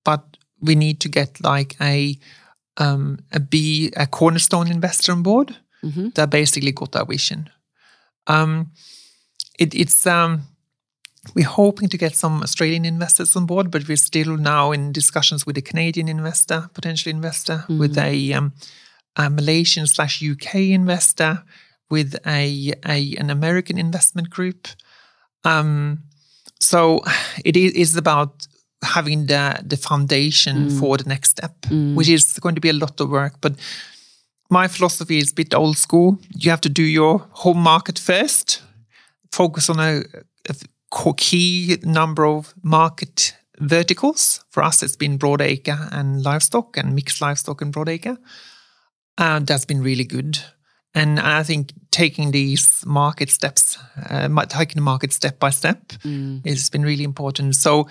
but 0.02 0.38
we 0.62 0.74
need 0.74 0.98
to 1.00 1.10
get 1.10 1.44
like 1.44 1.76
a 1.78 2.18
um, 2.78 3.18
a 3.32 3.38
B 3.38 3.92
a 3.96 4.06
cornerstone 4.06 4.70
investor 4.70 5.12
on 5.12 5.22
board 5.22 5.56
mhm. 5.84 6.14
that 6.14 6.30
basically 6.30 6.72
got 6.72 6.96
our 6.96 7.04
vision. 7.04 7.50
Um, 8.26 8.72
it, 9.58 9.74
it's 9.74 10.06
um, 10.06 10.42
we're 11.34 11.46
hoping 11.46 11.88
to 11.90 11.98
get 11.98 12.16
some 12.16 12.42
Australian 12.42 12.84
investors 12.84 13.36
on 13.36 13.46
board, 13.46 13.70
but 13.70 13.86
we're 13.86 13.96
still 13.96 14.36
now 14.36 14.72
in 14.72 14.92
discussions 14.92 15.44
with 15.44 15.58
a 15.58 15.62
Canadian 15.62 16.08
investor, 16.08 16.70
potential 16.72 17.10
investor, 17.10 17.64
with 17.78 17.98
a, 17.98 18.32
um, 18.32 18.52
a 19.16 19.28
Malaysian 19.28 19.86
slash 19.86 20.22
UK 20.22 20.54
investor, 20.54 21.42
with 21.90 22.14
a, 22.26 22.72
a 22.86 23.16
an 23.16 23.30
American 23.30 23.78
investment 23.78 24.30
group. 24.30 24.68
Um, 25.44 26.04
so 26.60 27.02
it 27.44 27.56
is 27.56 27.96
about 27.96 28.46
having 28.82 29.26
the 29.26 29.60
the 29.62 29.76
foundation 29.76 30.70
for 30.78 30.96
the 30.96 31.08
next 31.08 31.30
step, 31.30 31.54
which 31.96 32.08
is 32.08 32.38
going 32.38 32.54
to 32.54 32.60
be 32.60 32.70
a 32.70 32.80
lot 32.84 33.00
of 33.00 33.10
work, 33.10 33.34
but 33.40 33.54
my 34.50 34.68
philosophy 34.68 35.18
is 35.18 35.30
a 35.30 35.34
bit 35.34 35.54
old 35.54 35.76
school. 35.76 36.18
You 36.34 36.50
have 36.50 36.60
to 36.62 36.68
do 36.68 36.82
your 36.82 37.18
home 37.30 37.58
market 37.58 37.98
first, 37.98 38.62
focus 39.30 39.70
on 39.70 39.78
a, 39.78 40.02
a 40.48 40.54
key 41.16 41.78
number 41.82 42.26
of 42.26 42.54
market 42.62 43.36
verticals. 43.58 44.44
For 44.50 44.62
us, 44.62 44.82
it's 44.82 44.96
been 44.96 45.18
broadacre 45.18 45.88
and 45.92 46.22
livestock, 46.22 46.76
and 46.76 46.94
mixed 46.94 47.20
livestock 47.20 47.62
and 47.62 47.72
broadacre. 47.72 48.16
And 49.18 49.46
that's 49.46 49.66
been 49.66 49.82
really 49.82 50.04
good. 50.04 50.38
And 50.94 51.20
I 51.20 51.44
think 51.44 51.72
taking 51.90 52.32
these 52.32 52.84
market 52.84 53.30
steps, 53.30 53.78
uh, 54.08 54.28
taking 54.46 54.74
the 54.74 54.80
market 54.80 55.12
step 55.12 55.38
by 55.38 55.50
step, 55.50 55.92
has 56.44 56.70
been 56.70 56.82
really 56.82 57.04
important. 57.04 57.54
So 57.54 57.86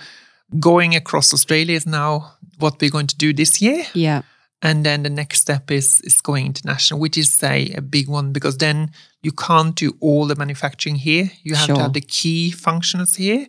going 0.58 0.94
across 0.94 1.32
Australia 1.32 1.76
is 1.76 1.86
now 1.86 2.34
what 2.58 2.80
we're 2.80 2.90
going 2.90 3.06
to 3.06 3.16
do 3.16 3.32
this 3.32 3.62
year. 3.62 3.84
Yeah. 3.94 4.22
And 4.62 4.84
then 4.84 5.02
the 5.02 5.10
next 5.10 5.40
step 5.40 5.70
is 5.70 6.00
is 6.04 6.20
going 6.20 6.46
international, 6.46 7.00
which 7.00 7.16
is 7.16 7.42
a, 7.42 7.72
a 7.76 7.80
big 7.80 8.08
one 8.08 8.32
because 8.32 8.58
then 8.58 8.90
you 9.22 9.32
can't 9.32 9.74
do 9.74 9.96
all 10.00 10.26
the 10.26 10.34
manufacturing 10.36 10.96
here. 10.96 11.30
You 11.42 11.54
have 11.56 11.66
Sure. 11.66 11.76
to 11.76 11.82
have 11.82 11.92
the 11.94 12.00
key 12.02 12.50
functions 12.50 13.16
here, 13.16 13.46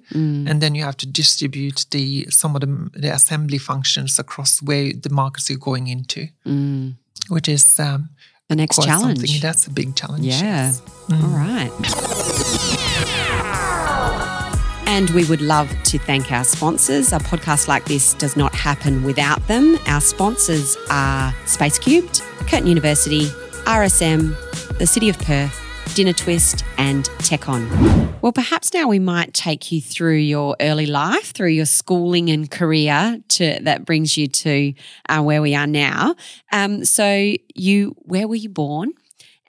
and 0.47 0.61
then 0.61 0.75
you 0.75 0.83
have 0.85 0.95
to 0.97 1.05
distribute 1.07 1.85
the 1.91 2.27
some 2.29 2.55
of 2.55 2.61
the, 2.61 2.89
the 3.01 3.13
assembly 3.13 3.57
functions 3.59 4.19
across 4.19 4.61
where 4.61 4.93
the 4.93 5.09
markets 5.09 5.49
you're 5.49 5.59
going 5.59 5.87
into, 5.87 6.27
Mm. 6.45 6.95
which 7.29 7.47
is 7.49 7.79
um, 7.79 8.09
The 8.47 8.55
next 8.55 8.81
challenge. 8.83 9.41
That's 9.41 9.67
a 9.67 9.71
big 9.71 9.95
challenge. 9.95 10.25
Yeah. 10.25 10.41
yes. 10.43 10.81
All 11.11 11.35
right. 11.45 11.71
And 14.93 15.09
we 15.11 15.23
would 15.23 15.41
love 15.41 15.69
to 15.83 15.97
thank 15.97 16.33
our 16.33 16.43
sponsors. 16.43 17.13
A 17.13 17.17
podcast 17.19 17.69
like 17.69 17.85
this 17.85 18.13
does 18.15 18.35
not 18.35 18.53
happen 18.53 19.03
without 19.03 19.47
them. 19.47 19.79
Our 19.87 20.01
sponsors 20.01 20.75
are 20.89 21.33
Space 21.45 21.79
Cubed, 21.79 22.19
Curtin 22.39 22.67
University, 22.67 23.27
RSM, 23.63 24.35
the 24.79 24.85
City 24.85 25.07
of 25.07 25.17
Perth, 25.19 25.57
Dinner 25.95 26.11
Twist, 26.11 26.65
and 26.77 27.05
Techon. 27.19 28.21
Well, 28.21 28.33
perhaps 28.33 28.73
now 28.73 28.89
we 28.89 28.99
might 28.99 29.33
take 29.33 29.71
you 29.71 29.79
through 29.79 30.17
your 30.17 30.57
early 30.59 30.87
life, 30.87 31.31
through 31.31 31.51
your 31.51 31.65
schooling 31.65 32.29
and 32.29 32.51
career 32.51 33.21
to 33.29 33.59
that 33.61 33.85
brings 33.85 34.17
you 34.17 34.27
to 34.27 34.73
uh, 35.07 35.21
where 35.21 35.41
we 35.41 35.55
are 35.55 35.67
now. 35.67 36.17
Um, 36.51 36.83
so, 36.83 37.33
you, 37.55 37.95
where 37.99 38.27
were 38.27 38.35
you 38.35 38.49
born? 38.49 38.91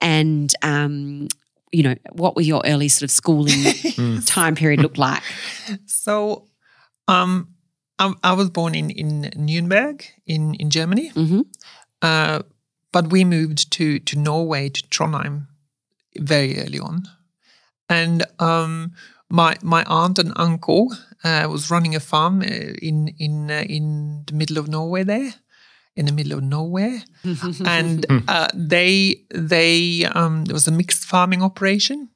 And 0.01 0.55
um, 0.63 1.27
you 1.73 1.83
know, 1.83 1.95
what 2.13 2.37
were 2.37 2.43
your 2.43 2.63
early 2.65 2.89
sort 2.89 3.05
of 3.05 3.11
schooling 3.11 4.23
time 4.27 4.55
period 4.55 4.81
look 4.81 4.99
like? 4.99 5.23
So, 5.87 6.47
um, 7.09 7.49
I, 7.99 8.13
I 8.23 8.33
was 8.35 8.51
born 8.51 8.75
in 8.75 8.91
in 8.91 9.31
Nuremberg 9.37 10.05
in 10.27 10.55
in 10.55 10.71
Germany, 10.71 11.09
hmm 11.09 11.41
uh, 12.03 12.43
but 12.93 13.11
we 13.11 13.25
moved 13.25 13.71
to 13.73 13.99
to 13.99 14.19
Norway 14.19 14.69
to 14.69 14.83
Trondheim 14.89 15.47
very 16.19 16.59
early 16.61 16.79
on, 16.79 17.09
and 17.89 18.25
um, 18.39 18.93
my 19.31 19.57
my 19.63 19.85
aunt 19.87 20.19
and 20.19 20.33
uncle 20.37 20.95
uh, 21.25 21.47
was 21.51 21.71
running 21.71 21.95
a 21.95 22.01
farm 22.01 22.43
uh, 22.43 22.75
in 22.83 23.15
in 23.19 23.51
uh, 23.51 23.65
in 23.69 24.25
the 24.27 24.35
middle 24.35 24.59
of 24.59 24.69
Norway 24.69 25.05
there. 25.05 25.35
In 25.95 26.07
the 26.07 26.13
middle 26.13 26.39
of 26.39 26.43
nowhere, 26.43 27.03
and 27.67 28.07
uh, 28.27 28.49
they 28.55 29.25
they 29.35 30.07
um, 30.15 30.47
there 30.47 30.55
was 30.55 30.67
a 30.67 30.71
mixed 30.71 31.05
farming 31.05 31.43
operation, 31.43 32.09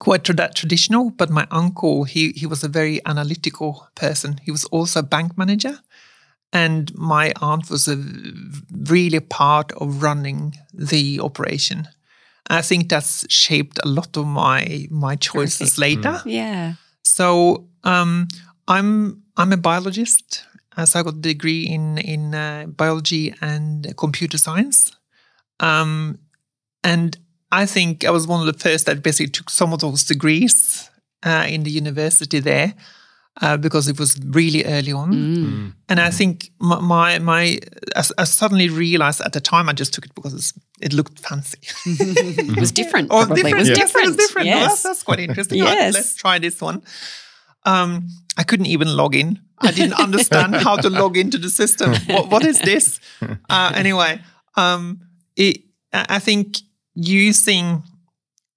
quite 0.00 0.24
trad- 0.24 0.54
traditional. 0.54 1.10
But 1.10 1.30
my 1.30 1.46
uncle 1.52 2.02
he 2.04 2.32
he 2.32 2.46
was 2.46 2.64
a 2.64 2.68
very 2.68 3.00
analytical 3.06 3.86
person. 3.94 4.40
He 4.42 4.50
was 4.50 4.64
also 4.72 5.00
a 5.00 5.04
bank 5.04 5.38
manager, 5.38 5.78
and 6.52 6.92
my 6.96 7.32
aunt 7.40 7.70
was 7.70 7.86
a 7.86 7.96
really 8.88 9.20
part 9.20 9.70
of 9.72 10.02
running 10.02 10.56
the 10.74 11.20
operation. 11.20 11.86
I 12.48 12.62
think 12.62 12.88
that's 12.88 13.24
shaped 13.32 13.78
a 13.84 13.88
lot 13.88 14.16
of 14.16 14.26
my 14.26 14.88
my 14.90 15.14
choices 15.16 15.78
later. 15.78 16.20
Yeah. 16.24 16.74
So 17.04 17.68
um, 17.84 18.26
I'm 18.66 19.22
I'm 19.36 19.52
a 19.52 19.56
biologist 19.56 20.44
so 20.84 21.00
I 21.00 21.02
got 21.02 21.14
a 21.14 21.20
degree 21.20 21.64
in 21.66 21.98
in 21.98 22.34
uh, 22.34 22.66
biology 22.66 23.34
and 23.40 23.94
computer 23.96 24.38
science, 24.38 24.92
um, 25.60 26.18
and 26.84 27.16
I 27.52 27.66
think 27.66 28.04
I 28.04 28.10
was 28.10 28.26
one 28.26 28.40
of 28.40 28.52
the 28.52 28.58
first 28.58 28.86
that 28.86 29.02
basically 29.02 29.30
took 29.30 29.50
some 29.50 29.72
of 29.72 29.80
those 29.80 30.04
degrees 30.04 30.88
uh, 31.26 31.46
in 31.48 31.64
the 31.64 31.70
university 31.70 32.40
there 32.40 32.74
uh, 33.42 33.56
because 33.56 33.88
it 33.88 33.98
was 33.98 34.18
really 34.24 34.64
early 34.64 34.92
on. 34.92 35.12
Mm. 35.12 35.72
And 35.88 36.00
I 36.00 36.10
think 36.10 36.50
my 36.58 36.80
my, 36.80 37.18
my 37.18 37.58
I, 37.96 38.02
I 38.18 38.24
suddenly 38.24 38.68
realized 38.68 39.20
at 39.20 39.32
the 39.32 39.40
time 39.40 39.68
I 39.68 39.72
just 39.72 39.92
took 39.94 40.06
it 40.06 40.14
because 40.14 40.34
it's, 40.34 40.52
it 40.80 40.92
looked 40.92 41.18
fancy. 41.18 41.58
It 41.86 42.58
was 42.60 42.72
different. 42.72 43.08
Oh, 43.10 43.24
probably. 43.26 43.42
different. 43.42 43.56
It 43.56 43.58
was 43.58 43.68
yes, 43.68 43.78
different. 43.78 44.06
It 44.06 44.10
was 44.10 44.16
different. 44.16 44.48
Well, 44.48 44.56
Yes. 44.58 44.68
that's, 44.70 44.82
that's 44.82 45.02
quite 45.02 45.20
interesting. 45.20 45.60
Right, 45.62 45.74
Yes. 45.78 45.94
let's 45.94 46.14
try 46.14 46.38
this 46.38 46.60
one. 46.60 46.82
Um, 47.64 48.08
I 48.38 48.42
couldn't 48.42 48.66
even 48.66 48.96
log 48.96 49.14
in. 49.14 49.38
I 49.60 49.70
didn't 49.72 50.00
understand 50.00 50.54
how 50.56 50.76
to 50.76 50.88
log 50.88 51.16
into 51.16 51.38
the 51.38 51.50
system. 51.50 51.94
What, 52.08 52.30
what 52.30 52.44
is 52.44 52.58
this? 52.60 52.98
Uh, 53.50 53.72
anyway, 53.74 54.20
um, 54.56 55.00
it, 55.36 55.58
I 55.92 56.18
think 56.18 56.56
using 56.94 57.82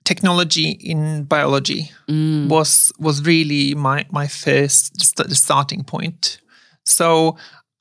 technology 0.06 0.70
in 0.72 1.24
biology 1.24 1.92
Mm. 2.10 2.50
was 2.50 2.92
was 3.00 3.26
really 3.26 3.74
my 3.76 4.06
my 4.12 4.28
first 4.28 5.02
st- 5.02 5.30
the 5.30 5.36
starting 5.36 5.84
point. 5.84 6.40
So 6.86 7.38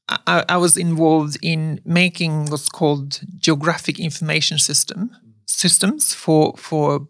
I, 0.08 0.44
I 0.48 0.56
was 0.56 0.76
involved 0.76 1.36
in 1.42 1.80
making 1.84 2.46
what's 2.46 2.68
called 2.68 3.20
geographic 3.38 3.98
information 3.98 4.58
system 4.58 5.10
systems 5.46 6.14
for 6.14 6.54
for 6.56 7.06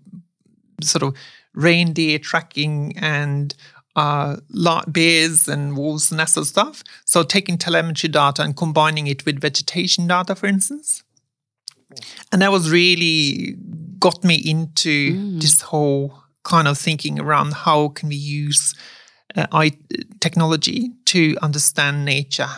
sort 0.82 1.02
of 1.02 1.14
reindeer 1.54 2.18
tracking 2.18 2.94
and 2.96 3.54
uh, 3.96 4.36
bears 4.86 5.48
and 5.48 5.76
wolves 5.76 6.10
and 6.10 6.20
that 6.20 6.28
sort 6.28 6.44
of 6.44 6.48
stuff. 6.48 6.82
So 7.04 7.22
taking 7.22 7.58
telemetry 7.58 8.08
data 8.08 8.42
and 8.42 8.56
combining 8.56 9.06
it 9.06 9.24
with 9.26 9.40
vegetation 9.40 10.06
data, 10.06 10.34
for 10.34 10.46
instance. 10.46 11.04
And 12.30 12.40
that 12.42 12.50
was 12.50 12.70
really 12.70 13.56
got 13.98 14.24
me 14.24 14.34
into 14.34 15.38
this 15.38 15.60
whole 15.60 16.22
kind 16.44 16.66
of 16.66 16.78
thinking 16.78 17.20
around 17.20 17.52
how 17.52 17.88
can 17.88 18.08
we 18.08 18.16
use 18.16 18.74
uh, 19.36 19.46
I, 19.52 19.72
technology 20.20 20.90
to 21.06 21.36
understand 21.42 22.04
nature. 22.04 22.48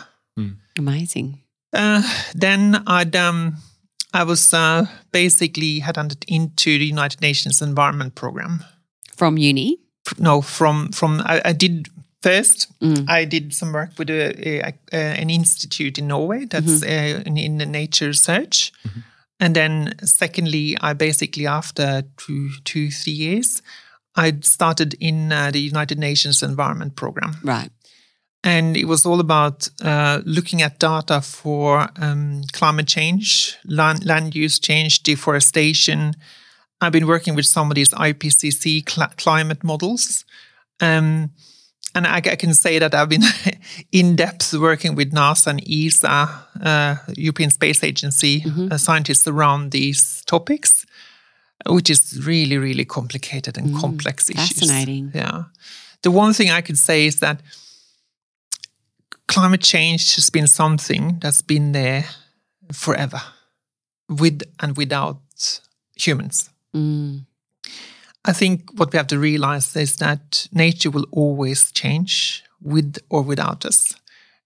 Amazing. 0.77 1.41
Uh, 1.71 2.01
then 2.33 2.83
I'd 2.87 3.15
um, 3.15 3.57
I 4.13 4.23
was 4.23 4.53
uh, 4.53 4.85
basically 5.11 5.81
headhunted 5.81 6.23
into 6.27 6.77
the 6.77 6.85
United 6.85 7.21
Nations 7.21 7.61
Environment 7.61 8.15
Program. 8.15 8.63
From 9.15 9.37
uni. 9.37 9.79
No, 10.19 10.41
from 10.41 10.91
from 10.91 11.21
I, 11.25 11.41
I 11.45 11.53
did 11.53 11.87
first. 12.21 12.67
Mm. 12.81 13.09
I 13.09 13.25
did 13.25 13.53
some 13.53 13.71
work 13.73 13.91
with 13.99 14.09
a, 14.09 14.33
a, 14.65 14.73
a- 14.91 14.95
an 15.21 15.29
institute 15.29 15.97
in 15.99 16.07
Norway 16.07 16.45
that's 16.45 16.83
uh, 16.83 17.23
in, 17.25 17.37
in 17.37 17.57
the 17.57 17.65
nature 17.65 18.07
research. 18.07 18.71
And 19.39 19.53
then, 19.55 19.93
secondly, 20.03 20.77
I 20.81 20.93
basically 20.93 21.45
after 21.47 22.03
two 22.17 22.49
two 22.63 22.89
three 22.91 23.13
years, 23.13 23.61
I 24.15 24.33
started 24.41 24.95
in 24.99 25.31
uh, 25.31 25.51
the 25.51 25.59
United 25.59 25.99
Nations 25.99 26.41
Environment 26.43 26.95
Program 26.95 27.35
Right. 27.43 27.69
and 28.43 28.77
it 28.77 28.85
was 28.85 29.05
all 29.05 29.19
about 29.19 29.69
uh, 29.83 30.21
looking 30.25 30.61
at 30.61 30.79
data 30.79 31.19
for 31.21 31.89
um, 32.01 32.43
climate 32.53 32.87
change, 32.87 33.57
land, 33.65 34.05
land 34.05 34.35
use 34.35 34.57
change, 34.59 35.03
deforestation. 35.03 36.13
I've 36.81 36.91
been 36.91 37.07
working 37.07 37.35
with 37.35 37.45
some 37.45 37.71
of 37.71 37.75
these 37.75 37.91
IPCC 37.91 38.89
cl- 38.89 39.13
climate 39.17 39.63
models. 39.63 40.25
Um, 40.81 41.31
and 41.93 42.05
I, 42.05 42.17
I 42.17 42.35
can 42.35 42.53
say 42.53 42.77
that 42.79 42.93
I've 42.93 43.07
been 43.07 43.23
in 43.91 44.15
depth 44.17 44.53
working 44.53 44.95
with 44.95 45.13
NASA 45.13 45.47
and 45.47 45.61
ESA, 45.67 46.45
uh, 46.61 46.95
European 47.15 47.49
Space 47.49 47.83
Agency, 47.83 48.43
uh, 48.69 48.77
scientists 48.77 49.27
around 49.27 49.71
these 49.71 50.21
topics, 50.25 50.85
which 51.65 51.89
is 51.89 52.25
really, 52.25 52.57
really 52.57 52.83
complicated 52.83 53.57
and 53.57 53.73
complex 53.77 54.29
issues. 54.29 54.59
fascinating. 54.59 55.11
Yeah. 55.15 55.43
The 56.03 56.11
one 56.11 56.33
thing 56.33 56.51
I 56.51 56.61
could 56.61 56.77
say 56.77 57.07
is 57.07 57.21
that 57.21 57.41
climate 59.27 59.61
change 59.61 60.15
has 60.15 60.29
been 60.29 60.47
something 60.47 61.17
that's 61.21 61.41
been 61.41 61.71
there 61.71 62.05
forever, 62.73 63.21
with 64.09 64.43
and 64.59 64.75
without 64.77 65.21
humans. 65.95 66.49
Mm. 66.75 67.25
I 68.25 68.33
think 68.33 68.71
what 68.77 68.91
we 68.91 68.97
have 68.97 69.07
to 69.07 69.19
realize 69.19 69.75
is 69.75 69.97
that 69.97 70.47
nature 70.51 70.89
will 70.89 71.05
always 71.11 71.71
change 71.71 72.43
with 72.61 72.97
or 73.09 73.21
without 73.21 73.65
us. 73.65 73.95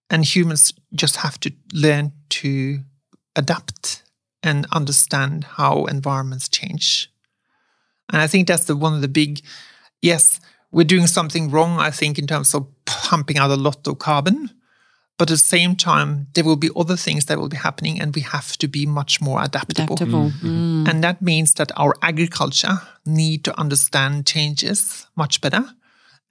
And 0.10 0.26
humans 0.26 0.74
just 0.94 1.18
have 1.18 1.39
to 1.42 1.52
learn 1.74 2.12
to 2.30 2.80
adapt 3.36 4.04
and 4.44 4.68
understand 4.72 5.44
how 5.44 5.86
environments 5.86 6.50
change. 6.50 7.12
And 8.12 8.22
I 8.22 8.28
think 8.28 8.48
that's 8.48 8.65
the 8.65 8.76
one 8.76 8.94
of 8.96 9.02
the 9.02 9.08
big, 9.08 9.42
yes, 10.02 10.39
we're 10.72 10.84
doing 10.84 11.08
something 11.08 11.50
wrong, 11.50 11.80
I 11.80 11.92
think, 11.92 12.20
in 12.20 12.28
terms 12.28 12.54
of 12.54 12.68
pumping 12.86 13.38
out 13.38 13.52
a 13.52 13.56
lot 13.56 13.88
of 13.88 14.00
carbon. 14.00 14.50
But 15.19 15.29
at 15.29 15.34
the 15.34 15.38
same 15.38 15.75
time, 15.75 16.27
there 16.34 16.45
will 16.45 16.55
be 16.55 16.69
other 16.75 16.95
things 16.95 17.25
that 17.25 17.38
will 17.38 17.49
be 17.49 17.58
happening, 17.58 18.01
and 18.01 18.15
we 18.15 18.21
have 18.21 18.58
to 18.58 18.67
be 18.67 18.86
much 18.86 19.19
more 19.21 19.43
adaptable. 19.43 19.93
Adaptable. 19.95 20.32
Mm. 20.41 20.88
And 20.89 21.03
that 21.03 21.21
means 21.21 21.53
that 21.55 21.71
our 21.75 21.93
agriculture 22.01 22.79
need 23.05 23.43
to 23.43 23.60
understand 23.60 24.25
changes 24.25 25.05
much 25.15 25.41
better 25.41 25.63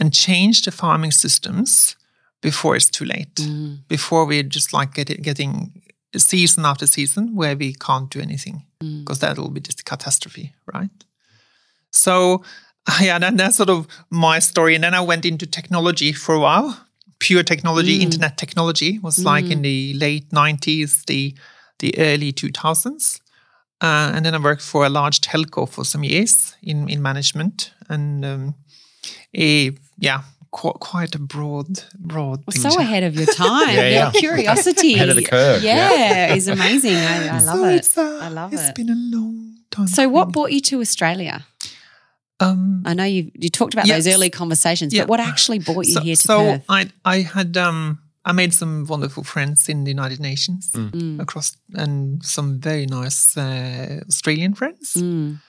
and 0.01 0.12
change 0.14 0.62
the 0.62 0.70
farming 0.70 1.12
systems 1.12 1.96
before 2.40 2.77
it's 2.77 2.88
too 2.90 3.05
late. 3.05 3.35
Mm. 3.35 3.87
Before 3.88 4.24
we're 4.24 4.42
just 4.42 4.72
like 4.72 4.94
get, 4.94 5.22
getting 5.22 5.83
season 6.16 6.64
after 6.64 6.87
season 6.87 7.37
where 7.37 7.57
we 7.57 7.74
can't 7.74 8.11
do 8.11 8.20
anything 8.20 8.64
Mm. 8.83 9.01
because 9.01 9.18
that 9.18 9.37
will 9.37 9.51
be 9.51 9.61
just 9.61 9.81
a 9.81 9.85
catastrophe, 9.85 10.55
right? 10.72 10.90
So 11.92 12.44
yeah, 13.01 13.18
that, 13.18 13.37
that's 13.37 13.57
sort 13.57 13.70
of 13.70 13.87
my 14.11 14.38
story. 14.38 14.74
And 14.74 14.85
then 14.85 14.94
I 14.94 15.01
went 15.01 15.24
into 15.24 15.46
technology 15.46 16.12
for 16.12 16.35
a 16.35 16.40
while. 16.40 16.79
Pure 17.21 17.43
technology, 17.45 18.01
internet 18.03 18.37
technology 18.39 18.99
was 19.01 19.25
like 19.25 19.51
in 19.51 19.63
the 19.63 19.93
late 19.95 20.31
90s, 20.31 21.05
the 21.07 21.35
the 21.81 21.93
early 21.99 22.33
2000s. 22.33 23.21
Uh, 23.81 24.11
and 24.15 24.25
then 24.25 24.35
I 24.35 24.39
worked 24.39 24.63
for 24.63 24.85
a 24.85 24.89
large 24.89 25.21
telco 25.21 25.69
for 25.69 25.85
some 25.85 26.03
years 26.05 26.57
in, 26.63 26.89
in 26.89 27.01
management. 27.01 27.73
And 27.89 28.25
um, 28.25 28.55
a, 29.37 29.71
yeah, 29.99 30.23
qu- 30.51 30.73
quite 30.81 31.15
a 31.15 31.19
broad, 31.21 31.85
broad 31.97 32.43
Well, 32.47 32.71
so 32.73 32.81
ahead 32.81 33.05
of 33.05 33.15
your 33.15 33.27
time. 33.35 33.69
Yeah, 33.77 33.89
yeah. 33.89 34.03
Your 34.03 34.11
curiosity. 34.13 34.95
Ahead 34.95 35.11
of 35.11 35.17
the 35.17 35.23
curve, 35.25 35.63
Yeah, 35.63 35.93
yeah. 35.95 36.35
is 36.35 36.49
amazing. 36.49 36.97
I, 36.97 37.29
I 37.29 37.41
love 37.43 37.59
So 37.59 37.65
it. 37.69 37.75
It's, 37.77 37.97
uh, 37.99 38.19
I 38.23 38.29
love 38.29 38.53
It's 38.53 38.63
it. 38.63 38.65
It's 38.71 38.77
been 38.77 38.91
a 38.91 39.17
long 39.17 39.55
time. 39.71 39.87
So, 39.87 40.09
what 40.09 40.33
brought 40.33 40.51
you 40.51 40.61
to 40.61 40.81
Australia? 40.81 41.47
Um, 42.40 42.83
I 42.87 42.94
know 42.94 43.05
you 43.05 43.31
you 43.35 43.48
talked 43.51 43.74
about 43.74 43.87
those 43.88 44.07
early 44.07 44.31
conversations, 44.31 44.92
Yeah. 44.94 45.03
but 45.03 45.09
what 45.11 45.20
actually 45.20 45.59
brought 45.59 45.87
you 45.87 45.94
so, 45.94 46.01
here 46.01 46.16
to 46.16 46.22
so 46.22 46.38
Perth? 46.38 46.64
I 46.68 46.90
I 47.05 47.20
had 47.22 47.57
um 47.57 47.98
I 48.24 48.33
made 48.33 48.53
some 48.53 48.85
wonderful 48.87 49.24
friends 49.24 49.68
in 49.68 49.85
the 49.85 49.90
United 49.90 50.20
Nations 50.20 50.70
Mm. 50.74 51.20
across 51.20 51.57
and 51.74 52.22
some 52.24 52.61
very 52.61 52.87
nice 52.87 53.37
uh, 53.37 54.01
Australian 54.09 54.55
friends. 54.55 54.94
Mm. 54.94 55.40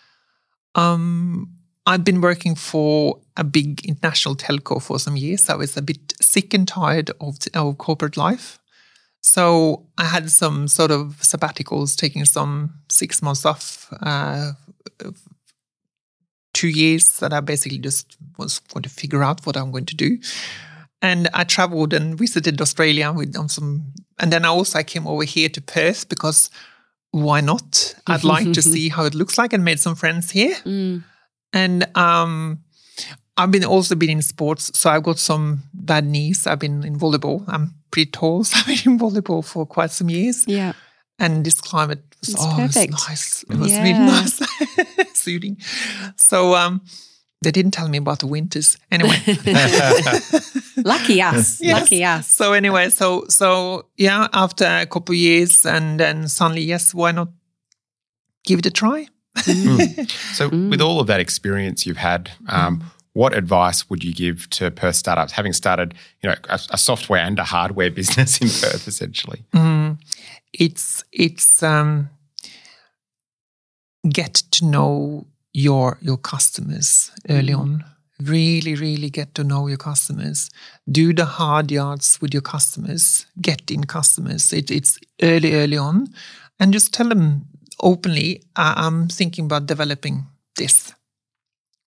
Um, 0.75 1.49
I've 1.85 2.03
been 2.03 2.21
working 2.21 2.55
for 2.55 3.19
a 3.35 3.43
big 3.43 3.85
international 3.85 4.35
telco 4.35 4.79
for 4.81 4.99
some 4.99 5.17
years. 5.17 5.49
I 5.49 5.55
was 5.55 5.75
a 5.77 5.81
bit 5.81 6.13
sick 6.21 6.53
and 6.53 6.67
tired 6.67 7.11
of, 7.19 7.37
of 7.53 7.77
corporate 7.77 8.15
life. 8.17 8.59
So 9.21 9.85
I 9.97 10.05
had 10.05 10.29
some 10.31 10.67
sort 10.67 10.91
of 10.91 11.17
sabbaticals, 11.21 11.95
taking 11.97 12.25
some 12.25 12.69
six 12.89 13.21
months 13.21 13.45
off, 13.45 13.87
uh, 14.01 14.51
two 16.59 16.67
years 16.67 17.19
that 17.19 17.31
I 17.31 17.39
basically 17.39 17.77
just 17.77 18.17
was 18.37 18.59
going 18.73 18.83
to 18.83 18.89
figure 18.89 19.23
out 19.23 19.45
what 19.45 19.55
I'm 19.55 19.71
going 19.71 19.85
to 19.85 19.95
do. 19.95 20.17
And 21.01 21.29
I 21.33 21.45
traveled 21.45 21.93
and 21.93 22.17
visited 22.17 22.59
Australia 22.59 23.13
with 23.13 23.37
on 23.37 23.47
some, 23.47 23.93
and 24.19 24.33
then 24.33 24.43
I 24.43 24.49
also 24.49 24.79
I 24.79 24.83
came 24.83 25.07
over 25.07 25.23
here 25.23 25.47
to 25.47 25.61
Perth 25.61 26.09
because 26.09 26.49
why 27.11 27.39
not? 27.39 27.95
I'd 28.07 28.25
like 28.25 28.51
to 28.51 28.61
see 28.73 28.89
how 28.89 29.05
it 29.05 29.15
looks 29.15 29.37
like 29.37 29.53
and 29.53 29.63
made 29.63 29.79
some 29.79 29.95
friends 29.95 30.31
here. 30.31 30.55
Mm. 30.65 31.03
And 31.53 31.97
um, 31.97 32.59
I've 33.37 33.51
been 33.51 33.63
also 33.63 33.95
been 33.95 34.09
in 34.09 34.21
sports, 34.21 34.77
so 34.77 34.89
I've 34.89 35.03
got 35.03 35.19
some 35.19 35.63
bad 35.73 36.05
knees. 36.05 36.45
I've 36.45 36.59
been 36.59 36.83
in 36.83 36.99
volleyball. 36.99 37.45
I'm 37.47 37.73
pretty 37.91 38.11
tall, 38.11 38.43
so 38.47 38.57
I've 38.59 38.67
been 38.67 38.93
in 38.93 38.99
volleyball 38.99 39.45
for 39.45 39.65
quite 39.65 39.91
some 39.91 40.09
years. 40.09 40.43
Yeah. 40.47 40.73
And 41.17 41.45
this 41.45 41.61
climate 41.61 42.08
It's 42.21 42.35
oh, 42.37 42.57
it 42.59 42.63
was 42.63 42.73
perfect. 42.73 42.91
nice. 43.09 43.43
It 43.49 43.57
was 43.57 43.71
Yeah. 43.71 43.83
really 43.83 43.99
nice, 43.99 44.39
soothing. 45.13 45.57
So 46.17 46.55
um, 46.55 46.81
they 47.41 47.51
didn't 47.51 47.71
tell 47.71 47.87
me 47.87 47.97
about 47.97 48.19
the 48.19 48.27
winters. 48.27 48.77
Anyway, 48.91 49.15
Lucky 50.77 51.21
us. 51.21 51.61
Yes. 51.61 51.81
Lucky 51.81 52.03
us. 52.03 52.27
so 52.27 52.53
anyway, 52.53 52.89
so 52.89 53.25
so 53.29 53.85
yeah, 53.97 54.27
after 54.33 54.65
a 54.65 54.85
couple 54.85 55.13
of 55.13 55.17
years, 55.19 55.65
and 55.65 55.99
then 55.99 56.27
suddenly, 56.27 56.61
yes, 56.63 56.93
why 56.93 57.11
not 57.11 57.29
give 58.45 58.59
it 58.59 58.65
a 58.65 58.71
try? 58.71 59.07
Mm. 59.37 59.77
Mm. 59.77 60.11
So, 60.35 60.49
mm. 60.49 60.69
with 60.69 60.81
all 60.81 60.99
of 60.99 61.07
that 61.07 61.19
experience 61.19 61.85
you've 61.85 61.97
had, 61.97 62.31
um, 62.49 62.83
what 63.13 63.33
advice 63.33 63.89
would 63.89 64.03
you 64.03 64.13
give 64.13 64.49
to 64.51 64.71
Perth 64.71 64.95
startups, 64.95 65.31
having 65.33 65.53
started, 65.53 65.93
you 66.21 66.29
know, 66.29 66.35
a, 66.49 66.59
a 66.71 66.77
software 66.77 67.21
and 67.21 67.39
a 67.39 67.43
hardware 67.43 67.91
business 67.99 68.39
in 68.41 68.47
Perth, 68.47 68.87
essentially? 68.87 69.43
It's 70.53 71.03
it's 71.11 71.61
um, 71.63 72.09
get 74.09 74.33
to 74.51 74.65
know 74.65 75.25
your 75.53 75.97
your 76.01 76.17
customers 76.17 77.11
early 77.29 77.53
Mm. 77.53 77.59
on. 77.59 77.85
Really, 78.21 78.75
really 78.75 79.09
get 79.09 79.33
to 79.35 79.43
know 79.43 79.67
your 79.67 79.77
customers. 79.77 80.49
Do 80.91 81.13
the 81.13 81.25
hard 81.25 81.71
yards 81.71 82.19
with 82.21 82.33
your 82.33 82.41
customers. 82.41 83.25
Get 83.41 83.71
in 83.71 83.85
customers. 83.85 84.51
It, 84.51 84.69
it's 84.71 84.99
early, 85.21 85.53
early 85.55 85.77
on, 85.77 86.07
and 86.59 86.73
just 86.73 86.93
tell 86.93 87.07
them 87.07 87.45
openly. 87.79 88.41
I, 88.57 88.73
I'm 88.85 89.07
thinking 89.07 89.45
about 89.45 89.67
developing 89.67 90.25
this. 90.57 90.93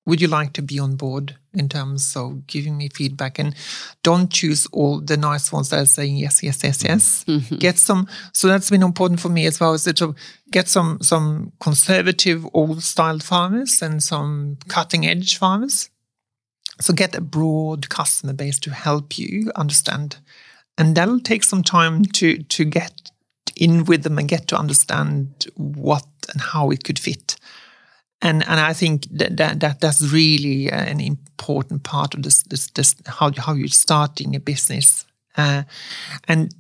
Would 0.05 0.21
you 0.21 0.27
like 0.29 0.53
to 0.55 0.63
be 0.63 0.81
on 0.81 0.97
board 0.97 1.37
in 1.55 1.69
terms 1.69 2.17
of 2.17 2.47
giving 2.49 2.77
me 2.77 2.89
feedback? 2.89 3.39
And 3.39 3.55
don't 4.03 4.31
choose 4.33 4.67
all 4.73 5.01
the 5.01 5.17
nice 5.17 5.53
ones 5.53 5.69
that 5.69 5.81
are 5.81 5.87
saying 5.87 6.17
yes, 6.17 6.43
yes, 6.43 6.65
yes, 6.65 6.83
yes 6.83 7.25
Mhm. 7.29 7.59
get 7.61 7.79
some 7.79 8.09
so 8.33 8.49
that's 8.49 8.71
been 8.71 8.83
important 8.83 9.21
for 9.21 9.29
me 9.29 9.47
as 9.47 9.61
well 9.61 9.75
is 9.75 9.85
to 9.85 10.15
get 10.51 10.69
some 10.69 10.99
some 11.01 11.53
conservative 11.61 12.45
old 12.53 12.83
style 12.83 13.21
farmers 13.21 13.81
and 13.83 14.03
some 14.03 14.57
cutting 14.69 15.07
edge 15.07 15.39
farmers 15.39 15.89
so 16.81 16.93
get 16.93 17.15
a 17.15 17.21
broad 17.21 17.89
customer 17.89 18.33
base 18.33 18.59
to 18.61 18.71
help 18.71 19.19
you 19.19 19.53
understand 19.55 20.17
and 20.79 20.97
that'll 20.97 21.21
take 21.21 21.45
some 21.45 21.63
time 21.63 22.05
to 22.05 22.43
to 22.45 22.65
get 22.65 22.93
in 23.55 23.85
with 23.85 24.03
them 24.03 24.19
and 24.19 24.29
get 24.29 24.49
to 24.49 24.57
understand 24.59 25.47
what 25.57 26.07
and 26.33 26.41
how 26.41 26.71
it 26.71 26.83
could 26.83 26.99
fit 26.99 27.37
and 28.23 28.45
and 28.49 28.61
I 28.61 28.73
think 28.73 29.09
that, 29.11 29.37
that, 29.37 29.61
that 29.61 29.81
that's 29.81 30.01
really 30.13 30.71
an 30.71 31.01
important 31.01 31.83
part 31.83 32.15
of 32.15 32.23
this 32.23 32.45
this, 32.45 32.69
this 32.69 32.95
how 33.07 33.33
how 33.37 33.55
you're 33.55 33.69
starting 33.69 34.35
a 34.37 34.41
business. 34.41 35.05
Uh, 35.37 35.63
and 36.29 36.55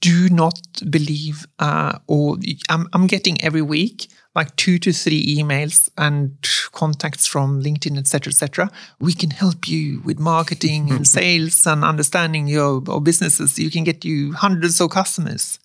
do 0.00 0.28
not 0.30 0.58
believe 0.90 1.46
uh, 1.58 1.98
or 2.06 2.36
I'm, 2.68 2.88
I'm 2.92 3.06
getting 3.06 3.42
every 3.42 3.62
week 3.62 4.08
like 4.34 4.54
two 4.56 4.78
to 4.78 4.92
three 4.92 5.36
emails 5.36 5.90
and 5.98 6.36
contacts 6.72 7.26
from 7.26 7.62
linkedin 7.62 7.98
etc 7.98 8.30
etc 8.30 8.70
we 9.00 9.12
can 9.12 9.30
help 9.30 9.68
you 9.68 10.00
with 10.02 10.18
marketing 10.18 10.92
and 10.92 11.06
sales 11.18 11.66
and 11.66 11.84
understanding 11.84 12.46
your, 12.46 12.82
your 12.86 13.00
businesses. 13.00 13.58
You 13.58 13.70
can 13.70 13.84
get 13.84 14.04
you 14.04 14.32
hundreds 14.32 14.80
of 14.80 14.90
customers. 14.90 15.58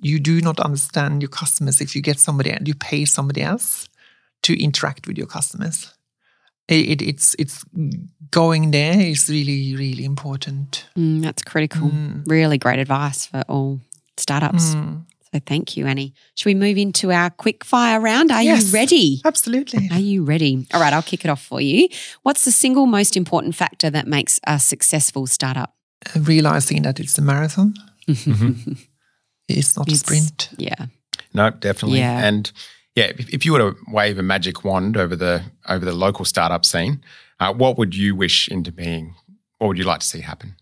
You 0.00 0.18
do 0.18 0.40
not 0.40 0.58
understand 0.58 1.22
your 1.22 1.28
customers 1.28 1.80
if 1.80 1.94
you 1.94 2.02
get 2.02 2.18
somebody 2.18 2.50
and 2.50 2.66
you 2.66 2.74
pay 2.74 3.04
somebody 3.04 3.42
else 3.42 3.88
to 4.42 4.52
interact 4.62 5.06
with 5.06 5.16
your 5.18 5.26
customers 5.26 5.94
it, 6.68 7.00
it, 7.00 7.02
it's 7.02 7.34
it's 7.38 7.64
going 8.30 8.70
there 8.70 9.00
is 9.00 9.28
really 9.28 9.74
really 9.76 10.04
important 10.04 10.86
Mm, 10.96 11.20
that's 11.22 11.42
critical. 11.42 11.88
Mm. 11.90 12.22
Really 12.26 12.58
great 12.58 12.78
advice 12.78 13.26
for 13.26 13.42
all 13.48 13.80
startups. 14.16 14.74
Mm. 14.74 15.04
So 15.32 15.40
thank 15.46 15.76
you, 15.76 15.86
Annie. 15.86 16.12
Should 16.34 16.46
we 16.46 16.54
move 16.54 16.76
into 16.78 17.10
our 17.12 17.30
quick 17.30 17.64
fire 17.64 18.00
round? 18.00 18.30
Are 18.32 18.42
Yes. 18.42 18.64
you 18.66 18.72
ready? 18.72 19.20
Absolutely. 19.24 19.88
Are 19.92 19.98
you 20.00 20.24
ready? 20.24 20.66
All 20.74 20.80
right, 20.80 20.92
I'll 20.92 21.02
kick 21.02 21.24
it 21.24 21.30
off 21.30 21.42
for 21.42 21.60
you. 21.60 21.88
What's 22.22 22.44
the 22.44 22.50
single 22.52 22.86
most 22.86 23.16
important 23.16 23.54
factor 23.54 23.90
that 23.90 24.06
makes 24.06 24.38
a 24.46 24.58
successful 24.58 25.26
startup? 25.26 25.74
Realizing 26.16 26.82
that 26.82 26.98
it's 27.00 27.18
a 27.18 27.22
marathon, 27.22 27.74
it's 29.48 29.76
not 29.76 29.90
a 29.90 29.96
sprint. 29.96 30.50
Yeah. 30.58 30.86
No, 31.34 31.50
definitely. 31.50 31.98
Yeah. 32.00 32.24
And 32.26 32.50
yeah, 33.00 33.12
if, 33.16 33.32
if 33.32 33.46
you 33.46 33.52
were 33.52 33.58
to 33.58 33.76
wave 33.88 34.18
a 34.18 34.22
magic 34.22 34.62
wand 34.64 34.96
over 34.96 35.16
the 35.16 35.42
over 35.68 35.84
the 35.84 35.92
local 35.92 36.24
startup 36.24 36.64
scene, 36.64 37.02
uh, 37.40 37.52
what 37.52 37.78
would 37.78 37.94
you 37.94 38.14
wish 38.14 38.48
into 38.48 38.72
being? 38.72 39.14
What 39.58 39.68
would 39.68 39.78
you 39.78 39.84
like 39.84 40.00
to 40.00 40.06
see 40.06 40.20
happen? 40.20 40.56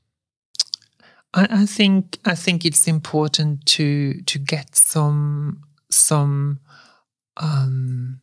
I, 1.35 1.63
I 1.63 1.67
think 1.67 2.19
I 2.25 2.35
think 2.35 2.65
it's 2.65 2.87
important 2.87 3.67
to 3.77 4.23
to 4.23 4.39
get 4.39 4.77
some 4.77 5.63
some 5.91 6.61
um, 7.37 8.21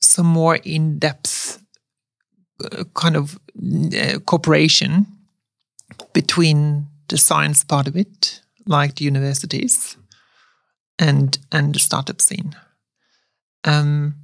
some 0.00 0.26
more 0.26 0.56
in 0.64 0.98
depth 0.98 1.60
uh, 2.64 2.84
kind 2.94 3.16
of 3.16 3.38
uh, 3.56 4.18
cooperation 4.24 5.06
between 6.12 6.86
the 7.08 7.18
science 7.18 7.64
part 7.64 7.88
of 7.88 7.96
it, 7.96 8.40
like 8.66 8.94
the 8.96 9.04
universities, 9.04 9.96
and 10.98 11.38
and 11.52 11.74
the 11.74 11.78
startup 11.78 12.20
scene, 12.20 12.54
um, 13.64 14.14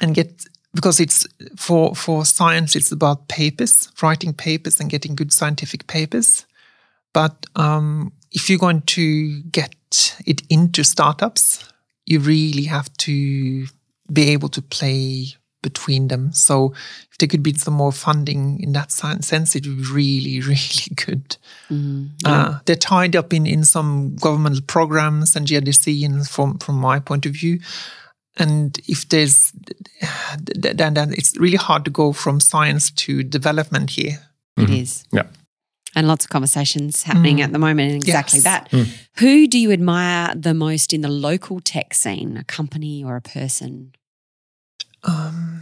and 0.00 0.14
get 0.14 0.44
because 0.74 1.00
it's 1.00 1.26
for 1.56 1.94
for 1.94 2.24
science 2.24 2.76
it's 2.76 2.92
about 2.92 3.28
papers 3.28 3.90
writing 4.02 4.32
papers 4.32 4.80
and 4.80 4.90
getting 4.90 5.14
good 5.14 5.32
scientific 5.32 5.86
papers. 5.86 6.46
But 7.14 7.46
um, 7.56 8.12
if 8.32 8.50
you're 8.50 8.58
going 8.58 8.82
to 8.82 9.42
get 9.44 9.74
it 10.26 10.42
into 10.50 10.84
startups 10.84 11.64
you 12.08 12.20
really 12.20 12.64
have 12.64 12.90
to 12.96 13.66
be 14.10 14.30
able 14.30 14.48
to 14.48 14.62
play 14.62 15.26
between 15.62 16.08
them 16.08 16.32
so 16.32 16.72
if 17.10 17.18
there 17.18 17.28
could 17.28 17.42
be 17.42 17.52
some 17.54 17.74
more 17.74 17.92
funding 17.92 18.60
in 18.62 18.72
that 18.72 18.92
sense 18.92 19.56
it 19.56 19.66
would 19.66 19.76
be 19.78 19.90
really 19.92 20.40
really 20.52 20.94
good 21.06 21.36
Mm. 21.70 22.10
uh, 22.24 22.60
they're 22.64 22.76
tied 22.76 23.14
up 23.14 23.34
in, 23.34 23.46
in 23.46 23.62
some 23.62 24.16
governmental 24.16 24.62
programs 24.66 25.36
and 25.36 25.46
GRDC, 25.46 26.02
and 26.06 26.26
from 26.26 26.56
from 26.58 26.76
my 26.76 26.98
point 26.98 27.26
of 27.26 27.32
view. 27.32 27.60
And 28.38 28.78
if 28.88 29.06
there's, 29.10 29.52
then 30.54 30.94
then 30.94 31.12
it's 31.12 31.36
really 31.36 31.56
hard 31.58 31.84
to 31.84 31.90
go 31.90 32.12
from 32.14 32.40
science 32.40 32.90
to 32.92 33.22
development 33.22 33.90
here. 33.90 34.18
It 34.56 34.70
is. 34.70 35.04
Yeah. 35.12 35.24
And 35.94 36.06
lots 36.08 36.24
of 36.24 36.30
conversations 36.30 37.02
happening 37.02 37.36
Mm. 37.38 37.44
at 37.44 37.52
the 37.52 37.58
moment 37.58 37.90
in 37.90 37.96
exactly 37.96 38.38
Yes. 38.38 38.44
that. 38.44 38.70
Mm. 38.70 38.86
Who 39.18 39.46
do 39.46 39.58
you 39.58 39.70
admire 39.72 40.34
the 40.34 40.54
most 40.54 40.92
in 40.92 41.02
the 41.02 41.08
local 41.10 41.60
tech 41.60 41.92
scene, 41.94 42.36
a 42.38 42.44
company 42.44 43.04
or 43.04 43.16
a 43.16 43.22
person? 43.22 43.92
Um, 45.08 45.60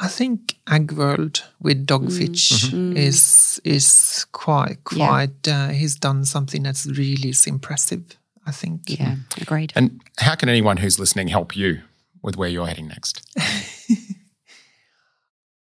I 0.00 0.08
think 0.08 0.56
AgWorld 0.66 1.42
with 1.60 1.86
Dogfish 1.86 2.70
Mm. 2.70 2.96
is 2.96 3.60
is 3.64 4.26
quite 4.32 4.78
Yeah. 4.92 5.06
quite. 5.08 5.48
Uh, 5.48 5.68
he's 5.68 5.96
done 6.00 6.24
something 6.24 6.62
that's 6.64 6.86
really 6.86 7.32
impressive. 7.46 8.02
I 8.46 8.50
think. 8.52 8.80
Yeah, 9.00 9.16
agreed. 9.40 9.72
And 9.76 10.00
how 10.18 10.34
can 10.34 10.48
anyone 10.48 10.78
who's 10.82 10.98
listening 10.98 11.28
help 11.30 11.56
you 11.56 11.80
with 12.22 12.36
where 12.36 12.48
you're 12.50 12.66
heading 12.66 12.88
next? 12.88 13.20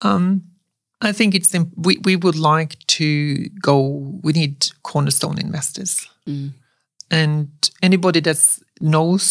Um, 0.00 0.42
I 1.00 1.12
think 1.12 1.34
it's 1.34 1.54
imp- 1.54 1.72
we 1.76 1.98
we 2.04 2.16
would 2.16 2.36
like 2.36 2.76
to 2.98 3.48
go. 3.60 4.18
We 4.22 4.32
need 4.32 4.66
cornerstone 4.82 5.38
investors, 5.40 6.06
Mm. 6.26 6.52
and 7.10 7.48
anybody 7.82 8.20
that 8.20 8.38
knows 8.80 9.24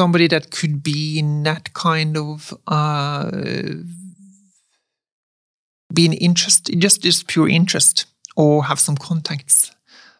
somebody 0.00 0.28
that 0.28 0.50
could 0.50 0.82
be 0.82 1.18
in 1.18 1.42
that 1.42 1.64
kind 1.74 2.16
of 2.16 2.54
uh, 2.66 3.30
being 5.92 6.12
interest, 6.14 6.70
just 6.78 7.02
just 7.02 7.26
pure 7.26 7.48
interest, 7.48 8.06
or 8.36 8.64
have 8.64 8.78
some 8.80 8.96
contacts. 8.96 9.72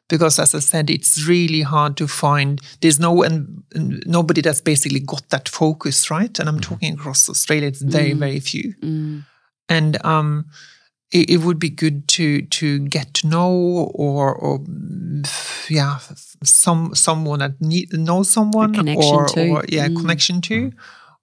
Because, 0.08 0.40
as 0.42 0.54
I 0.56 0.58
said, 0.60 0.90
it's 0.90 1.24
really 1.28 1.62
hard 1.62 1.96
to 1.96 2.08
find. 2.08 2.60
There's 2.80 2.98
no 2.98 3.22
and, 3.22 3.62
nobody 4.06 4.40
that's 4.42 4.60
basically 4.60 5.00
got 5.00 5.22
that 5.30 5.48
focus, 5.48 6.10
right? 6.10 6.38
And 6.40 6.48
I'm 6.48 6.60
talking 6.60 6.94
across 6.94 7.28
Australia. 7.30 7.68
It's 7.68 7.82
very, 7.82 8.12
Mm. 8.14 8.18
very 8.18 8.40
few 8.40 8.74
Mm. 8.82 9.24
and 9.68 10.04
um, 10.04 10.44
it, 11.12 11.30
it 11.30 11.36
would 11.38 11.58
be 11.58 11.70
good 11.70 12.06
to 12.08 12.42
to 12.42 12.78
get 12.88 13.14
to 13.14 13.26
know 13.28 13.90
or 13.94 14.34
or 14.34 14.58
mm, 14.60 15.70
yeah 15.70 15.98
some 16.44 16.94
someone 16.94 17.38
that 17.40 17.60
need 17.60 17.92
know 17.92 18.22
someone 18.22 18.72
connection 18.74 19.14
or, 19.16 19.26
to. 19.28 19.48
or 19.50 19.64
yeah 19.68 19.88
Mm. 19.88 19.96
connection 20.00 20.40
to 20.42 20.72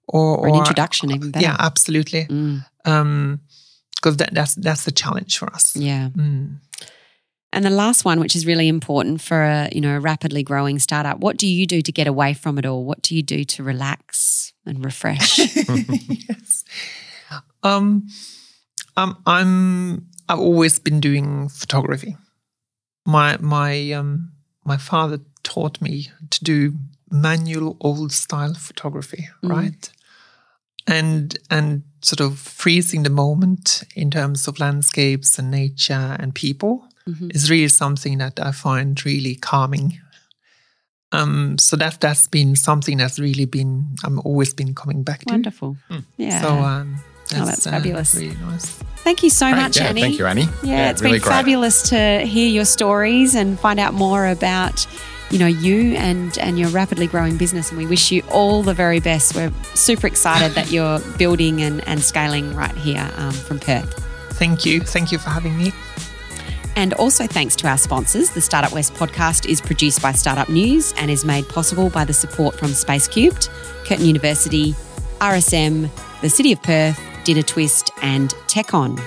or, 0.06 0.38
Or 0.38 0.46
an 0.48 0.54
or- 0.54 0.58
introduction, 0.58 1.10
even 1.10 1.30
better. 1.30 1.44
yeah 1.44 1.56
absolutely 1.58 2.24
Mm. 2.26 2.64
um 2.84 3.40
because 3.96 4.16
that, 4.18 4.32
that's 4.32 4.54
that's 4.54 4.84
the 4.84 4.92
challenge 4.92 5.38
for 5.38 5.52
us 5.54 5.74
Yeah. 5.76 6.10
Mm. 6.16 6.60
And 7.50 7.64
the 7.64 7.70
last 7.70 8.04
one, 8.04 8.20
which 8.20 8.36
is 8.36 8.44
really 8.46 8.68
important 8.68 9.22
for 9.22 9.42
a 9.42 9.68
you 9.72 9.80
know 9.80 9.96
a 9.96 10.00
rapidly 10.00 10.42
growing 10.42 10.78
startup, 10.78 11.18
what 11.18 11.38
do 11.38 11.46
you 11.46 11.66
do 11.66 11.80
to 11.82 11.92
get 11.92 12.06
away 12.06 12.34
from 12.34 12.58
it 12.58 12.66
all? 12.66 12.84
What 12.84 13.00
do 13.00 13.14
you 13.16 13.22
do 13.22 13.42
to 13.44 13.62
relax 13.64 14.52
and 14.66 14.84
refresh? 14.84 15.38
yes. 16.28 16.62
Um, 17.62 18.06
um, 18.98 19.16
I'm. 19.26 20.06
I've 20.30 20.38
always 20.40 20.78
been 20.80 21.00
doing 21.00 21.48
photography. 21.48 22.16
My 23.06 23.36
my 23.40 23.92
um 23.92 24.32
my 24.64 24.76
father 24.76 25.18
taught 25.42 25.80
me 25.80 26.08
to 26.30 26.44
do 26.44 26.72
manual 27.10 27.76
old 27.80 28.12
style 28.12 28.54
photography, 28.54 29.28
Mm. 29.42 29.50
right? 29.56 29.90
And 30.86 31.36
and 31.50 31.82
sort 32.02 32.20
of 32.20 32.38
freezing 32.38 33.04
the 33.04 33.10
moment 33.10 33.82
in 33.96 34.10
terms 34.10 34.48
of 34.48 34.58
landscapes 34.60 35.38
and 35.38 35.50
nature 35.50 36.16
and 36.20 36.34
people 36.34 36.84
Mhm. 37.06 37.34
is 37.34 37.50
really 37.50 37.68
something 37.68 38.18
that 38.18 38.38
I 38.38 38.52
find 38.52 39.04
really 39.06 39.34
calming. 39.34 40.00
Um, 41.12 41.56
so 41.58 41.76
that's 41.76 41.96
that's 41.98 42.28
been 42.28 42.54
something 42.56 42.98
that's 42.98 43.18
really 43.18 43.46
been 43.46 43.96
I'm 44.04 44.18
always 44.24 44.52
been 44.54 44.74
coming 44.74 45.02
back 45.04 45.20
to. 45.24 45.32
Wonderful. 45.34 45.76
Yeah. 46.18 46.40
So 46.42 46.48
um, 46.48 46.96
Oh, 47.34 47.44
that's 47.44 47.66
uh, 47.66 47.70
fabulous. 47.72 48.14
really 48.14 48.36
nice. 48.36 48.66
thank 49.04 49.22
you 49.22 49.30
so 49.30 49.50
Great. 49.50 49.60
much, 49.62 49.76
yeah, 49.76 49.84
Annie. 49.84 50.00
Thank 50.00 50.18
you, 50.18 50.26
Annie. 50.26 50.48
Yeah, 50.62 50.90
it's 50.90 51.02
really 51.02 51.18
been 51.18 51.22
great. 51.22 51.32
fabulous 51.32 51.82
to 51.90 52.20
hear 52.20 52.48
your 52.48 52.64
stories 52.64 53.34
and 53.34 53.58
find 53.58 53.78
out 53.80 53.94
more 53.94 54.26
about 54.26 54.86
you 55.30 55.38
know 55.38 55.46
you 55.46 55.94
and 55.96 56.38
and 56.38 56.58
your 56.58 56.70
rapidly 56.70 57.06
growing 57.06 57.36
business 57.36 57.68
and 57.68 57.76
we 57.78 57.86
wish 57.86 58.10
you 58.10 58.22
all 58.30 58.62
the 58.62 58.72
very 58.72 58.98
best 58.98 59.34
we're 59.36 59.52
super 59.74 60.06
excited 60.06 60.52
that 60.52 60.70
you're 60.72 61.00
building 61.18 61.60
and, 61.60 61.86
and 61.86 62.00
scaling 62.02 62.54
right 62.56 62.74
here 62.76 63.10
um, 63.18 63.32
from 63.32 63.58
perth 63.58 63.92
Thank 64.38 64.64
you. 64.64 64.80
Thank 64.80 65.10
you 65.12 65.18
for 65.18 65.28
having 65.30 65.58
me. 65.58 65.72
and 66.76 66.94
also 66.94 67.26
thanks 67.26 67.56
to 67.56 67.68
our 67.68 67.76
sponsors 67.76 68.30
the 68.30 68.40
startup 68.40 68.72
west 68.72 68.94
podcast 68.94 69.46
is 69.46 69.60
produced 69.60 70.00
by 70.00 70.12
startup 70.12 70.48
news 70.48 70.94
and 70.96 71.10
is 71.10 71.26
made 71.26 71.46
possible 71.50 71.90
by 71.90 72.06
the 72.06 72.14
support 72.14 72.54
from 72.58 72.68
Spacecubed 72.70 73.50
curtin 73.84 74.06
university 74.06 74.72
rsm 75.20 75.90
the 76.22 76.30
city 76.30 76.52
of 76.52 76.62
perth 76.62 76.98
DinnerTwist 77.28 77.90
and 78.00 78.34
Tech 78.46 78.72
On. 78.72 78.98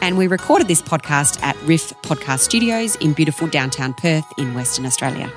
and 0.00 0.16
we 0.16 0.26
recorded 0.26 0.68
this 0.68 0.80
podcast 0.80 1.42
at 1.42 1.54
Riff 1.64 1.92
Podcast 2.00 2.40
Studios 2.40 2.96
in 2.96 3.12
beautiful 3.12 3.46
downtown 3.46 3.92
Perth 3.92 4.24
in 4.38 4.54
Western 4.54 4.86
Australia. 4.86 5.30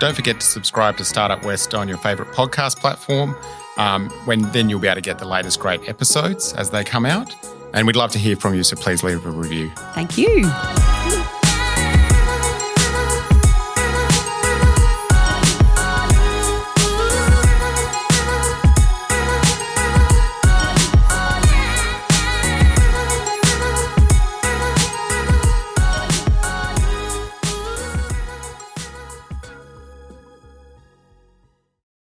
Don't 0.00 0.16
forget 0.16 0.40
to 0.40 0.46
subscribe 0.46 0.96
to 0.96 1.04
Startup 1.04 1.44
West 1.44 1.74
on 1.74 1.86
your 1.86 1.98
favourite 1.98 2.32
podcast 2.32 2.78
platform. 2.80 3.36
Um, 3.76 4.10
when 4.24 4.42
then 4.52 4.68
you'll 4.68 4.80
be 4.80 4.88
able 4.88 4.96
to 4.96 5.00
get 5.00 5.18
the 5.20 5.28
latest 5.28 5.60
great 5.60 5.88
episodes 5.88 6.52
as 6.54 6.70
they 6.70 6.82
come 6.82 7.06
out. 7.06 7.34
And 7.72 7.86
we'd 7.86 7.96
love 7.96 8.10
to 8.12 8.18
hear 8.18 8.34
from 8.36 8.54
you, 8.54 8.64
so 8.64 8.74
please 8.76 9.02
leave 9.04 9.24
a 9.24 9.30
review. 9.30 9.70
Thank 9.94 10.18
you. 10.18 10.42